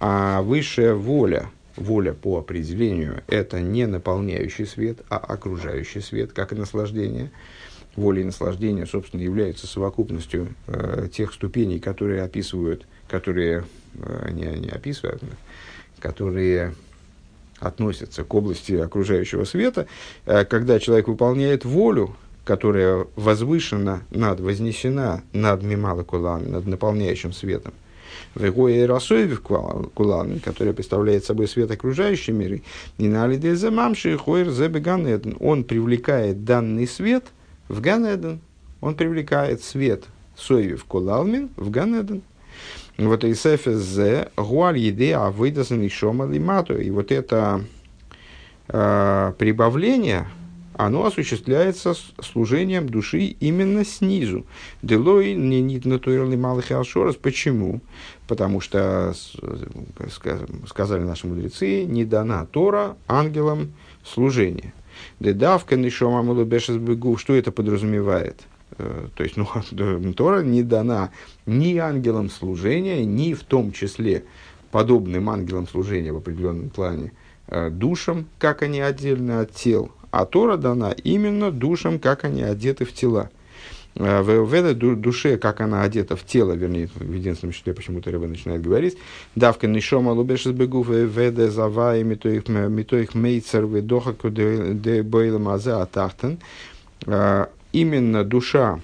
а 0.00 0.42
высшая 0.42 0.94
воля 0.94 1.50
воля 1.76 2.12
по 2.12 2.38
определению– 2.38 3.22
это 3.28 3.60
не 3.60 3.86
наполняющий 3.86 4.66
свет, 4.66 4.98
а 5.08 5.16
окружающий 5.16 6.00
свет, 6.00 6.32
как 6.32 6.52
и 6.52 6.56
наслаждение. 6.56 7.30
Воля 7.96 8.22
и 8.22 8.24
наслаждение, 8.24 8.86
собственно, 8.86 9.20
являются 9.20 9.66
совокупностью 9.66 10.54
э, 10.66 11.08
тех 11.12 11.32
ступеней, 11.32 11.78
которые 11.78 12.22
описывают, 12.22 12.86
которые 13.06 13.64
э, 13.94 14.30
не, 14.32 14.46
не 14.60 14.70
описывают, 14.70 15.22
которые 15.98 16.74
относятся 17.62 18.24
к 18.24 18.34
области 18.34 18.72
окружающего 18.72 19.44
света, 19.44 19.86
э, 20.26 20.44
когда 20.44 20.78
человек 20.78 21.08
выполняет 21.08 21.64
волю, 21.64 22.16
которая 22.44 23.06
возвышена 23.16 24.02
над, 24.10 24.40
вознесена 24.40 25.22
над 25.32 25.62
мималакулами, 25.62 26.48
над 26.48 26.66
наполняющим 26.66 27.32
светом, 27.32 27.72
Вегоя 28.34 28.86
Расоев 28.86 29.40
Кулан, 29.40 30.40
который 30.40 30.72
представляет 30.72 31.24
собой 31.24 31.48
свет 31.48 31.70
окружающей 31.70 32.32
миры, 32.32 32.62
и 32.98 33.08
на 33.08 33.24
Алидезамамши 33.24 34.16
Хойр 34.16 34.50
Зебеганеден. 34.50 35.36
Он 35.40 35.64
привлекает 35.64 36.44
данный 36.44 36.86
свет 36.86 37.24
в 37.68 37.80
Ганеден. 37.80 38.40
Он 38.80 38.94
привлекает 38.94 39.62
свет 39.62 40.04
Соевев 40.36 40.84
Кулалмин 40.84 41.50
в 41.56 41.70
Ганеден. 41.70 42.22
Вот 43.08 43.24
и 43.24 43.34
Сефезе 43.34 44.28
Гуаль 44.36 44.78
Еде 44.78 45.16
Авыдасан 45.16 45.82
и 45.82 45.88
Шома 45.88 46.26
Лимату. 46.26 46.78
И 46.78 46.90
вот 46.90 47.10
это 47.10 47.64
э, 48.68 49.32
прибавление, 49.38 50.28
оно 50.74 51.06
осуществляется 51.06 51.94
служением 52.20 52.88
души 52.88 53.20
именно 53.40 53.84
снизу. 53.84 54.46
Делой 54.82 55.34
не 55.34 55.60
нит 55.60 55.84
натуральный 55.84 56.36
малых 56.36 56.70
алшорос. 56.70 57.16
Почему? 57.16 57.80
Потому 58.26 58.60
что, 58.60 59.14
сказали 60.66 61.02
наши 61.02 61.26
мудрецы, 61.26 61.84
не 61.84 62.04
дана 62.04 62.46
Тора 62.46 62.96
ангелам 63.06 63.72
служение. 64.04 64.72
Дедавка 65.20 65.76
нишома 65.76 66.22
мулубешес 66.22 66.76
бегу. 66.76 67.16
Что 67.16 67.34
это 67.34 67.52
подразумевает? 67.52 68.42
Э, 68.78 69.08
то 69.14 69.24
есть, 69.24 69.36
ну, 69.36 69.46
Тора 70.14 70.42
не 70.42 70.62
дана 70.62 71.10
ни 71.46 71.76
ангелам 71.76 72.30
служения, 72.30 73.04
ни 73.04 73.34
в 73.34 73.42
том 73.44 73.72
числе 73.72 74.24
подобным 74.70 75.28
ангелам 75.30 75.68
служения 75.68 76.12
в 76.12 76.16
определенном 76.16 76.70
плане 76.70 77.12
э, 77.48 77.70
душам, 77.70 78.26
как 78.38 78.62
они 78.62 78.80
отдельно 78.80 79.40
от 79.40 79.52
тел, 79.52 79.90
а 80.10 80.24
Тора 80.24 80.56
дана 80.56 80.92
именно 81.04 81.50
душам, 81.50 81.98
как 81.98 82.24
они 82.24 82.42
одеты 82.42 82.84
в 82.84 82.92
тела. 82.92 83.30
Э, 83.94 84.22
в 84.22 84.52
этой 84.54 84.74
душе, 84.74 85.36
как 85.36 85.60
она 85.60 85.82
одета 85.82 86.16
в 86.16 86.24
тело, 86.24 86.52
вернее, 86.52 86.88
в 86.94 87.12
единственном 87.12 87.52
числе 87.52 87.74
почему-то 87.74 88.10
Рыба 88.10 88.26
начинает 88.26 88.62
говорить, 88.62 88.96
давка 89.34 89.66
нишома 89.66 90.10
лубеш 90.10 90.46
из 90.46 90.52
бегу 90.52 90.82
веде 90.82 91.50
завай 91.50 92.02
митоих 92.02 93.14
мейцер 93.14 93.66
ведоха 93.66 94.14
де 94.30 95.02
бойла 95.02 95.38
мазе 95.38 95.72
атахтен. 95.72 96.38
Именно 97.72 98.22
душа, 98.22 98.80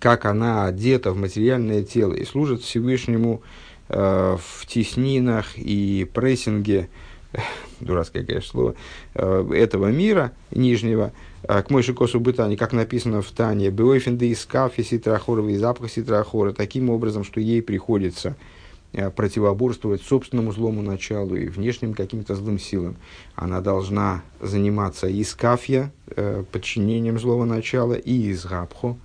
как 0.00 0.24
она 0.24 0.66
одета 0.66 1.12
в 1.12 1.16
материальное 1.16 1.84
тело 1.84 2.14
и 2.14 2.24
служит 2.24 2.62
Всевышнему 2.62 3.42
э, 3.88 4.36
в 4.38 4.66
теснинах 4.66 5.56
и 5.56 6.08
прессинге, 6.12 6.88
дурацкое, 7.80 8.24
конечно, 8.24 8.50
слово, 8.50 8.74
э, 9.14 9.50
этого 9.54 9.86
мира 9.92 10.32
нижнего, 10.50 11.12
э, 11.44 11.62
к 11.62 11.70
Мойши 11.70 11.94
Косу 11.94 12.18
Бытани, 12.18 12.56
как 12.56 12.72
написано 12.72 13.22
в 13.22 13.30
Тане, 13.30 13.70
Беойфенды 13.70 14.30
из 14.30 14.44
кафи 14.44 14.82
ситрахорова 14.82 15.48
и 15.48 15.56
запах 15.56 15.90
ситрахора, 15.90 16.52
таким 16.52 16.90
образом, 16.90 17.22
что 17.22 17.40
ей 17.40 17.62
приходится 17.62 18.34
противоборствовать 19.14 20.02
собственному 20.02 20.52
злому 20.52 20.82
началу 20.82 21.36
и 21.36 21.48
внешним 21.48 21.94
каким-то 21.94 22.34
злым 22.34 22.58
силам. 22.58 22.96
Она 23.34 23.60
должна 23.60 24.22
заниматься 24.40 25.06
из 25.06 25.34
кафья, 25.34 25.92
подчинением 26.52 27.18
злого 27.18 27.44
начала, 27.44 27.94
и 27.94 28.30
из 28.30 28.44
габхо, 28.44 28.96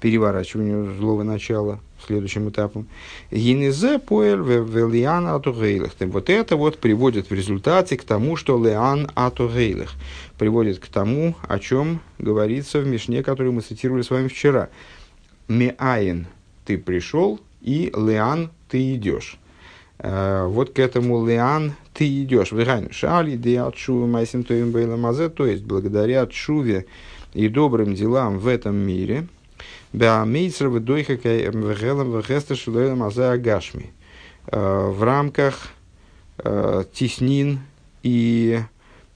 переворачиванию 0.00 0.94
злого 0.98 1.22
начала, 1.22 1.80
следующим 2.06 2.48
этапом. 2.48 2.86
Гинезе 3.30 3.98
поэль 3.98 4.40
велиан 4.40 5.26
атугейлых. 5.26 5.92
Вот 6.00 6.30
это 6.30 6.56
вот 6.56 6.78
приводит 6.78 7.28
в 7.28 7.34
результате 7.34 7.98
к 7.98 8.04
тому, 8.04 8.36
что 8.36 8.62
леан 8.62 9.10
атугейлых. 9.14 9.92
Приводит 10.38 10.78
к 10.78 10.86
тому, 10.86 11.36
о 11.46 11.58
чем 11.58 12.00
говорится 12.18 12.80
в 12.80 12.86
Мишне, 12.86 13.22
который 13.22 13.52
мы 13.52 13.60
цитировали 13.60 14.00
с 14.00 14.08
вами 14.08 14.28
вчера. 14.28 14.70
Меаин 15.48 16.26
ты 16.64 16.78
пришел, 16.78 17.38
и 17.60 17.92
леан 17.94 18.50
ты 18.70 18.94
идешь. 18.94 19.36
Uh, 19.98 20.48
вот 20.48 20.72
к 20.72 20.78
этому 20.78 21.26
леан 21.26 21.74
ты 21.92 22.22
идешь. 22.22 22.52
Шали 22.90 23.36
диатшувы 23.36 24.06
майсим 24.06 24.44
то 24.44 24.54
есть 24.54 25.62
благодаря 25.64 26.26
чуве 26.26 26.86
и 27.34 27.48
добрым 27.48 27.94
делам 27.94 28.38
в 28.38 28.46
этом 28.46 28.76
мире– 28.76 29.26
Беамейцер 29.92 30.68
выдойха 30.68 31.14
вегелом 31.14 32.16
вегестер 32.16 32.56
шилойлем 32.56 33.02
азе 33.02 33.24
агашми. 33.24 33.92
В 34.46 35.02
рамках 35.02 35.68
э, 36.38 36.84
теснин 36.92 37.60
и 38.02 38.60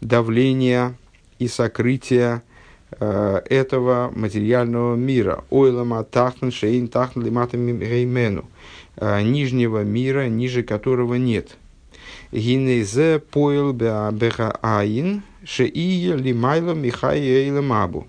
давления 0.00 0.96
и 1.38 1.48
сокрытия 1.48 2.42
э, 2.90 3.42
этого 3.48 4.12
материального 4.14 4.96
мира. 4.96 5.44
Ойлама 5.50 6.02
тахтен 6.04 6.50
шейн 6.50 6.88
тахтен 6.88 7.22
лиматами 7.22 7.72
геймену. 7.72 8.44
Э, 8.96 9.22
нижнего 9.22 9.82
мира, 9.82 10.28
ниже 10.28 10.62
которого 10.62 11.14
нет. 11.14 11.56
Гинезе 12.30 13.18
поил 13.18 13.72
беха 13.72 14.56
айн 14.62 15.22
шеие 15.44 16.16
лимайло 16.16 16.74
михай 16.74 17.20
эйлемабу. 17.20 18.06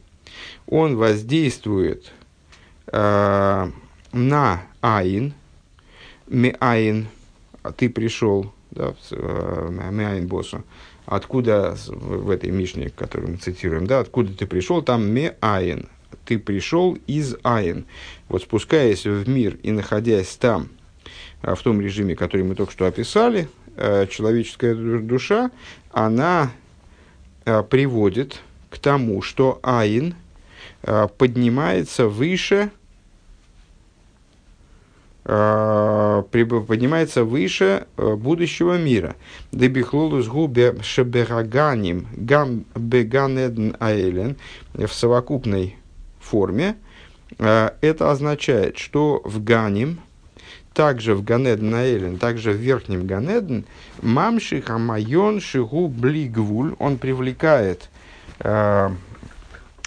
Он 0.68 0.96
воздействует 0.96 2.12
э, 2.88 3.72
на 4.12 4.62
Аин, 4.82 5.34
Меаин, 6.28 7.08
ты 7.78 7.90
пришел, 7.90 8.52
да, 8.72 8.96
э, 9.12 9.90
Меаин 9.92 10.28
боссу, 10.28 10.64
откуда 11.06 11.78
в 11.88 12.30
этой 12.30 12.52
Мишне, 12.52 12.90
которую 12.90 13.32
мы 13.32 13.38
цитируем, 13.38 13.88
да, 13.88 14.00
откуда 14.00 14.34
ты 14.34 14.46
пришел, 14.46 14.82
там 14.82 15.08
Меаин, 15.08 15.88
ты 16.26 16.40
пришел 16.40 16.98
из 17.08 17.36
Аин. 17.44 17.86
Вот 18.28 18.42
спускаясь 18.42 19.06
в 19.06 19.30
мир 19.30 19.58
и 19.62 19.72
находясь 19.72 20.36
там, 20.36 20.64
э, 20.64 20.75
в 21.54 21.62
том 21.62 21.82
режиме, 21.82 22.16
который 22.16 22.44
мы 22.44 22.56
только 22.56 22.72
что 22.72 22.86
описали, 22.86 23.48
э, 23.78 24.08
человеческая 24.08 24.74
душа, 24.74 25.52
она 25.92 26.52
приводит 27.70 28.42
к 28.72 28.80
тому, 28.80 29.22
что 29.22 29.60
Аин– 29.62 30.16
Э, 30.88 31.08
поднимается 31.18 32.08
выше, 32.08 32.70
э, 35.24 36.24
поднимается 36.32 37.24
выше 37.24 37.88
э, 37.98 38.16
будущего 38.16 38.78
мира. 38.78 39.16
Дебихлолус 39.52 40.28
губе 40.28 40.76
шебераганим 40.84 42.08
гам 42.16 42.66
аэлен 42.76 44.38
в 44.74 44.90
совокупной 44.90 45.78
форме. 46.20 46.76
Это 47.38 48.12
означает, 48.12 48.78
что 48.78 49.22
в 49.26 49.44
Ганим, 49.44 50.00
также 50.76 51.16
в 51.16 51.24
Ганедн 51.24 51.74
Аэлен, 51.74 52.18
также 52.18 52.52
в 52.52 52.58
верхнем 52.58 53.08
Ганедн, 53.08 53.62
мамши 54.04 54.62
хамайон 54.62 55.40
шигу 55.40 55.88
блигвуль, 55.88 56.76
он 56.78 56.98
привлекает 56.98 57.90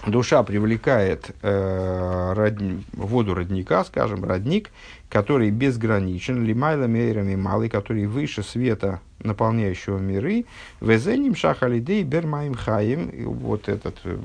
душа 0.06 0.42
привлекает 0.42 1.30
э, 1.42 2.32
родни, 2.34 2.84
воду 2.92 3.34
родника, 3.34 3.84
скажем, 3.84 4.24
родник, 4.24 4.70
который 5.08 5.50
безграничен, 5.50 6.44
лимайла 6.44 6.86
мейрами 6.86 7.34
малый, 7.34 7.68
который 7.68 8.06
выше 8.06 8.42
света, 8.42 9.00
наполняющего 9.22 9.98
миры, 9.98 10.44
везеним 10.80 11.34
шахалидей 11.34 12.02
бермаим 12.02 12.54
хаим, 12.54 13.10
вот 13.24 13.68
этот 13.68 13.96
э, 14.04 14.18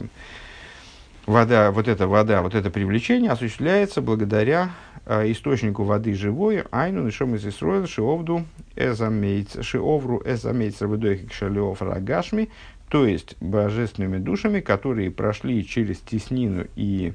вода, 1.25 1.71
вот 1.71 1.87
эта 1.87 2.07
вода, 2.07 2.41
вот 2.41 2.55
это 2.55 2.69
привлечение 2.69 3.31
осуществляется 3.31 4.01
благодаря 4.01 4.71
э, 4.92 4.92
источнику 5.05 5.83
воды 5.83 6.13
живой, 6.13 6.63
айну 6.71 7.03
нишом 7.03 7.35
из 7.35 7.45
Исроил, 7.45 7.87
шиовду 7.87 8.45
шиовру 8.75 10.21
эзамейц 10.25 10.81
рабудойхик 10.81 11.33
шалиов 11.33 11.81
рагашми, 11.81 12.49
то 12.89 13.05
есть 13.05 13.35
божественными 13.41 14.17
душами, 14.17 14.59
которые 14.59 15.11
прошли 15.11 15.65
через 15.65 15.99
теснину 15.99 16.65
и 16.75 17.13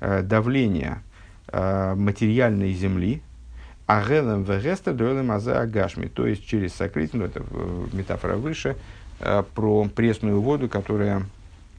э, 0.00 0.22
давление 0.22 1.02
э, 1.48 1.94
материальной 1.94 2.72
земли, 2.72 3.20
а 3.86 4.02
гелем 4.02 4.44
вегестер 4.44 4.94
дуэлем 4.94 5.32
азе 5.32 5.52
агашми, 5.52 6.06
то 6.06 6.26
есть 6.26 6.46
через 6.46 6.72
сокрытие, 6.74 7.20
ну 7.20 7.26
это 7.26 7.42
э, 7.50 7.86
метафора 7.92 8.36
выше, 8.36 8.76
э, 9.20 9.42
про 9.54 9.84
пресную 9.94 10.40
воду, 10.40 10.68
которая 10.68 11.24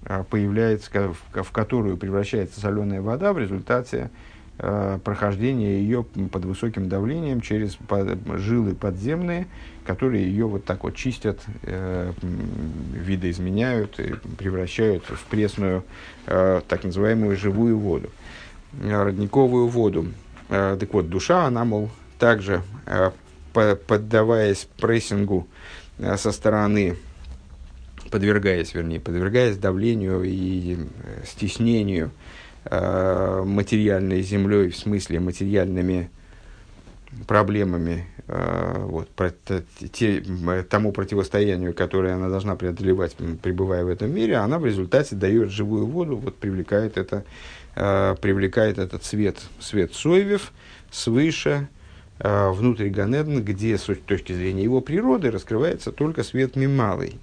э, 0.05 0.23
появляется, 0.29 1.13
в, 1.13 1.43
в 1.43 1.51
которую 1.51 1.97
превращается 1.97 2.59
соленая 2.59 3.01
вода 3.01 3.33
в 3.33 3.39
результате 3.39 3.97
э, 3.97 4.32
прохождение 4.57 5.81
ее 5.81 6.03
под 6.03 6.45
высоким 6.45 6.87
давлением 6.87 7.41
через 7.41 7.77
жилы 8.37 8.75
подземные, 8.75 9.47
которые 9.85 10.25
ее 10.25 10.47
вот 10.47 10.65
так 10.65 10.83
вот 10.83 10.95
чистят, 10.95 11.39
э, 11.63 12.13
видоизменяют 12.93 13.99
и 13.99 14.13
превращают 14.37 15.03
в 15.05 15.23
пресную, 15.25 15.83
э, 16.27 16.61
так 16.67 16.83
называемую 16.83 17.35
живую 17.37 17.77
воду, 17.77 18.09
э, 18.81 19.03
родниковую 19.03 19.67
воду. 19.67 20.07
Э, 20.49 20.77
так 20.79 20.93
вот, 20.93 21.09
душа, 21.09 21.45
она, 21.45 21.65
мол, 21.65 21.89
также 22.19 22.61
э, 22.85 23.11
поддаваясь 23.53 24.67
прессингу 24.77 25.47
э, 25.97 26.15
со 26.17 26.31
стороны, 26.31 26.95
подвергаясь, 28.09 28.73
вернее, 28.73 28.99
подвергаясь 28.99 29.57
давлению 29.57 30.23
и 30.23 30.77
э, 30.77 31.23
стеснению 31.25 32.07
э, 32.07 32.42
материальной 32.69 34.21
землей, 34.21 34.69
в 34.69 34.77
смысле 34.77 35.19
материальными 35.19 36.09
проблемами, 37.27 38.07
вот, 38.27 39.09
те, 39.91 40.23
тому 40.69 40.91
противостоянию, 40.93 41.73
которое 41.73 42.15
она 42.15 42.29
должна 42.29 42.55
преодолевать, 42.55 43.15
пребывая 43.41 43.83
в 43.83 43.89
этом 43.89 44.15
мире, 44.15 44.37
она 44.37 44.59
в 44.59 44.65
результате 44.65 45.15
дает 45.15 45.51
живую 45.51 45.85
воду, 45.85 46.15
вот, 46.15 46.37
привлекает, 46.37 46.97
это, 46.97 47.25
привлекает 47.75 48.77
этот 48.77 49.03
свет, 49.03 49.37
свет 49.59 49.93
Соевев 49.93 50.53
свыше, 50.89 51.67
Э, 52.19 52.51
внутрь 52.51 52.89
Ганедна, 52.89 53.41
где 53.41 53.77
с 53.77 53.89
точки 54.05 54.33
зрения 54.33 54.63
его 54.63 54.81
природы 54.81 55.31
раскрывается 55.31 55.91
только 55.91 56.23
свет 56.23 56.55
мималый. 56.55 57.19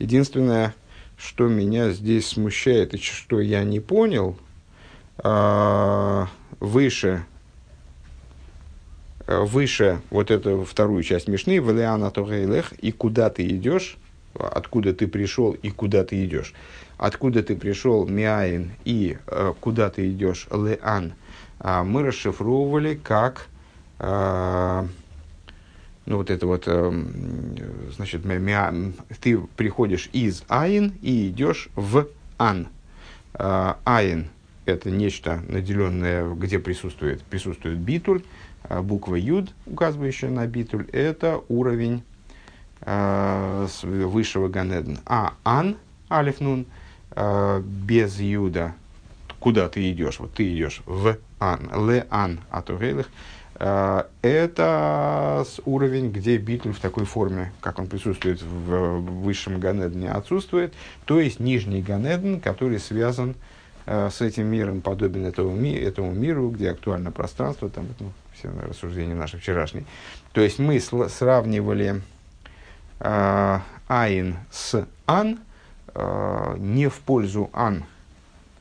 Единственное, 0.00 0.74
что 1.16 1.46
меня 1.46 1.90
здесь 1.90 2.26
смущает 2.26 2.94
и 2.94 2.98
что 2.98 3.40
я 3.40 3.62
не 3.62 3.78
понял, 3.78 4.36
а, 5.18 6.28
выше, 6.58 7.24
выше 9.26 10.00
вот 10.10 10.30
эту 10.30 10.64
вторую 10.64 11.02
часть 11.02 11.28
Мишны, 11.28 11.60
Валиана 11.60 12.10
Тогейлех, 12.10 12.72
и 12.72 12.90
куда 12.90 13.30
ты 13.30 13.46
идешь, 13.46 13.98
откуда 14.34 14.92
ты 14.94 15.06
пришел 15.06 15.52
и 15.52 15.70
куда 15.70 16.04
ты 16.04 16.24
идешь? 16.24 16.54
Откуда 16.96 17.42
ты 17.42 17.54
пришел, 17.54 18.06
Миаин, 18.06 18.72
и 18.84 19.16
э, 19.26 19.54
куда 19.60 19.88
ты 19.88 20.10
идешь, 20.10 20.46
Леан, 20.50 21.14
мы 21.62 22.02
расшифровывали 22.02 22.94
как, 22.94 23.48
ну 26.10 26.16
вот 26.16 26.28
это 26.28 26.44
вот, 26.44 26.64
э, 26.66 27.04
значит, 27.94 28.22
ты 29.20 29.38
приходишь 29.56 30.10
из 30.12 30.42
Айн 30.48 30.92
и 31.02 31.28
идешь 31.28 31.68
в 31.76 32.08
Ан. 32.36 32.66
Э, 33.34 33.74
айн– 33.84 34.26
это 34.64 34.90
нечто 34.90 35.40
наделенное, 35.46 36.28
где 36.34 36.58
присутствует, 36.58 37.22
присутствует 37.22 37.78
битуль, 37.78 38.24
э, 38.64 38.80
буква 38.82 39.14
Юд, 39.14 39.54
указывающая 39.66 40.30
на 40.30 40.48
битуль, 40.48 40.88
это 40.90 41.44
уровень 41.48 42.02
э, 42.80 43.68
высшего 43.84 44.48
Ганедна. 44.48 44.98
А 45.06 45.34
Ан, 45.44 45.76
Алиф 46.10 46.40
Нун– 46.40 46.66
без 47.62 48.20
Юда, 48.20 48.74
куда 49.40 49.68
ты 49.68 49.90
идешь, 49.90 50.18
вот 50.18 50.32
ты 50.34 50.52
идешь 50.52 50.80
в 50.86 51.16
Ан, 51.40 51.70
Ле 51.88 52.06
Ан, 52.10 52.40
Атугейлых, 52.50 53.06
э, 53.06 53.39
это 53.62 55.44
уровень, 55.66 56.10
где 56.10 56.38
битуль 56.38 56.72
в 56.72 56.80
такой 56.80 57.04
форме, 57.04 57.52
как 57.60 57.78
он 57.78 57.88
присутствует 57.88 58.40
в 58.40 59.00
высшем 59.00 59.60
Ганедне, 59.60 60.10
отсутствует, 60.10 60.72
то 61.04 61.20
есть 61.20 61.40
нижний 61.40 61.82
Ганедн, 61.82 62.38
который 62.38 62.78
связан 62.78 63.34
э, 63.84 64.08
с 64.10 64.22
этим 64.22 64.46
миром, 64.46 64.80
подобен 64.80 65.26
этому, 65.26 65.54
ми, 65.54 65.74
этому 65.74 66.12
миру, 66.12 66.48
где 66.48 66.70
актуально 66.70 67.12
пространство, 67.12 67.68
там, 67.68 67.86
ну, 67.98 68.12
все 68.32 68.50
рассуждения 68.66 69.14
наши 69.14 69.36
вчерашние. 69.36 69.84
То 70.32 70.40
есть 70.40 70.58
мы 70.58 70.80
сравнивали 70.80 72.00
э, 73.00 73.58
с 74.50 74.86
Ан, 75.06 75.38
Э, 75.94 76.54
не 76.58 76.88
в 76.88 77.00
пользу 77.00 77.50
ан, 77.52 77.84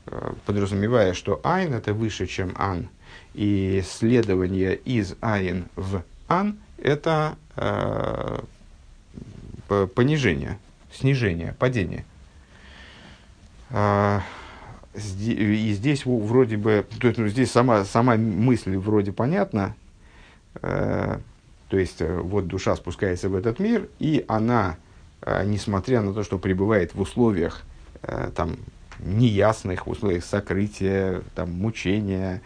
э, 0.08 0.32
подразумевая, 0.46 1.14
что 1.14 1.40
айн 1.44 1.74
это 1.74 1.94
выше, 1.94 2.26
чем 2.26 2.54
ан, 2.58 2.90
и 3.34 3.84
следование 3.86 4.76
из 4.76 5.16
айн 5.22 5.66
в 5.76 6.04
ан 6.28 6.58
это 6.78 7.38
э, 7.56 8.40
понижение, 9.96 10.58
снижение, 10.92 11.56
падение. 11.60 12.06
Э, 13.70 14.20
и 14.96 15.74
здесь 15.74 16.06
вроде 16.06 16.58
бы, 16.58 16.86
то 17.00 17.08
есть, 17.08 17.20
ну, 17.20 17.28
здесь 17.28 17.52
сама, 17.52 17.86
сама 17.86 18.16
мысль 18.16 18.76
вроде 18.76 19.12
понятна, 19.12 19.76
э, 20.62 21.20
то 21.70 21.78
есть 21.78 22.02
э, 22.02 22.20
вот 22.20 22.48
душа 22.48 22.76
спускается 22.76 23.30
в 23.30 23.36
этот 23.36 23.60
мир, 23.60 23.88
и 24.00 24.26
она 24.28 24.78
а, 25.22 25.44
несмотря 25.44 26.02
на 26.02 26.14
то, 26.14 26.24
что 26.24 26.38
пребывает 26.38 26.94
в 26.94 27.02
условиях 27.02 27.64
э, 28.04 28.32
там, 28.36 28.56
неясных, 29.00 29.86
в 29.86 29.90
условиях 29.90 30.24
сокрытия, 30.24 31.22
там, 31.36 31.52
мучения, 31.52 32.38
э, 32.38 32.42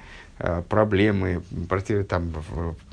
проблемы, 0.69 1.41
против, 1.69 2.07
там, 2.07 2.33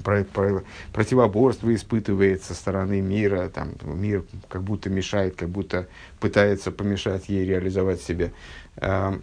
про, 0.04 0.24
про, 0.24 0.62
противоборство 0.92 1.74
испытывает 1.74 2.44
со 2.44 2.54
стороны 2.54 3.00
мира, 3.00 3.48
там, 3.48 3.70
мир 3.82 4.24
как 4.48 4.62
будто 4.62 4.90
мешает, 4.90 5.36
как 5.36 5.48
будто 5.48 5.88
пытается 6.20 6.70
помешать 6.70 7.28
ей 7.28 7.44
реализовать 7.44 8.02
себя. 8.02 8.30
Э, 8.76 9.18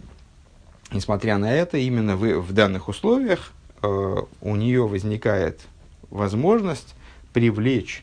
несмотря 0.92 1.38
на 1.38 1.52
это, 1.52 1.78
именно 1.78 2.16
в, 2.16 2.40
в 2.40 2.52
данных 2.52 2.88
условиях 2.88 3.52
у 3.80 4.56
нее 4.56 4.88
возникает 4.88 5.60
возможность 6.10 6.96
привлечь 7.32 8.02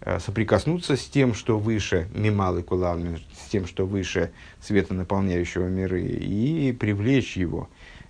Э, 0.00 0.20
соприкоснуться 0.20 0.96
с 0.96 1.04
тем, 1.04 1.34
что 1.34 1.58
выше 1.58 2.08
мималы 2.14 2.62
кулалми, 2.62 3.18
с 3.36 3.50
тем, 3.50 3.66
что 3.66 3.84
выше 3.84 4.30
света, 4.60 4.94
наполняющего 4.94 5.66
миры, 5.66 6.02
и 6.02 6.72
привлечь 6.72 7.36
его, 7.36 7.68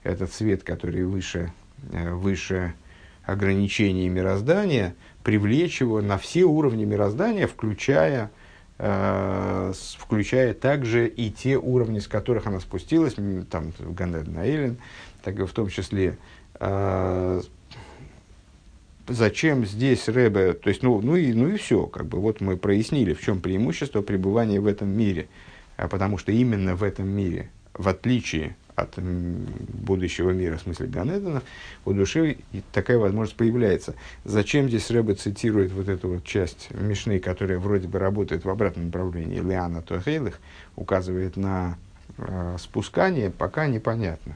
этот 0.08 0.32
свет, 0.32 0.62
который 0.62 1.04
выше, 1.04 1.52
э, 1.92 2.12
выше 2.12 2.74
ограничений 3.24 4.08
мироздания, 4.08 4.94
привлечь 5.22 5.80
его 5.80 6.00
на 6.00 6.16
все 6.16 6.44
уровни 6.44 6.84
мироздания, 6.84 7.46
включая, 7.46 8.30
э, 8.78 9.72
включая 9.98 10.54
также 10.54 11.06
и 11.06 11.30
те 11.30 11.58
уровни, 11.58 11.98
с 11.98 12.08
которых 12.08 12.46
она 12.46 12.60
спустилась, 12.60 13.16
там, 13.50 13.72
Ганед 13.78 14.28
Наилин, 14.28 14.78
так 15.22 15.38
и 15.38 15.44
в 15.44 15.52
том 15.52 15.68
числе 15.68 16.16
э, 16.58 17.42
зачем 19.06 19.66
здесь 19.66 20.08
Рэбе, 20.08 20.54
то 20.54 20.70
есть, 20.70 20.82
ну, 20.82 21.00
ну, 21.02 21.16
и, 21.16 21.34
ну 21.34 21.48
и 21.48 21.58
все, 21.58 21.86
как 21.86 22.06
бы 22.06 22.18
вот 22.18 22.40
мы 22.40 22.56
прояснили, 22.56 23.12
в 23.12 23.20
чем 23.20 23.40
преимущество 23.40 24.00
пребывания 24.00 24.58
в 24.58 24.66
этом 24.66 24.88
мире, 24.88 25.28
а 25.76 25.86
потому 25.88 26.16
что 26.16 26.32
именно 26.32 26.76
в 26.76 26.82
этом 26.82 27.08
мире, 27.08 27.50
в 27.74 27.88
отличие 27.88 28.56
от 28.80 28.98
будущего 28.98 30.30
мира, 30.30 30.56
в 30.56 30.62
смысле 30.62 30.86
Ганедана, 30.86 31.42
у 31.84 31.92
души 31.92 32.38
такая 32.72 32.98
возможность 32.98 33.36
появляется. 33.36 33.94
Зачем 34.24 34.68
здесь 34.68 34.90
Рэбе 34.90 35.14
цитирует 35.14 35.72
вот 35.72 35.88
эту 35.88 36.08
вот 36.08 36.24
часть 36.24 36.68
Мишны, 36.70 37.18
которая 37.18 37.58
вроде 37.58 37.88
бы 37.88 37.98
работает 37.98 38.44
в 38.44 38.50
обратном 38.50 38.86
направлении, 38.86 39.40
Лиана 39.40 39.82
Тухейлых, 39.82 40.40
указывает 40.76 41.36
на 41.36 41.76
э, 42.16 42.56
спускание, 42.58 43.30
пока 43.30 43.66
непонятно. 43.66 44.34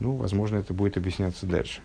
Ну, 0.00 0.16
возможно, 0.16 0.56
это 0.56 0.74
будет 0.74 0.96
объясняться 0.96 1.46
дальше. 1.46 1.80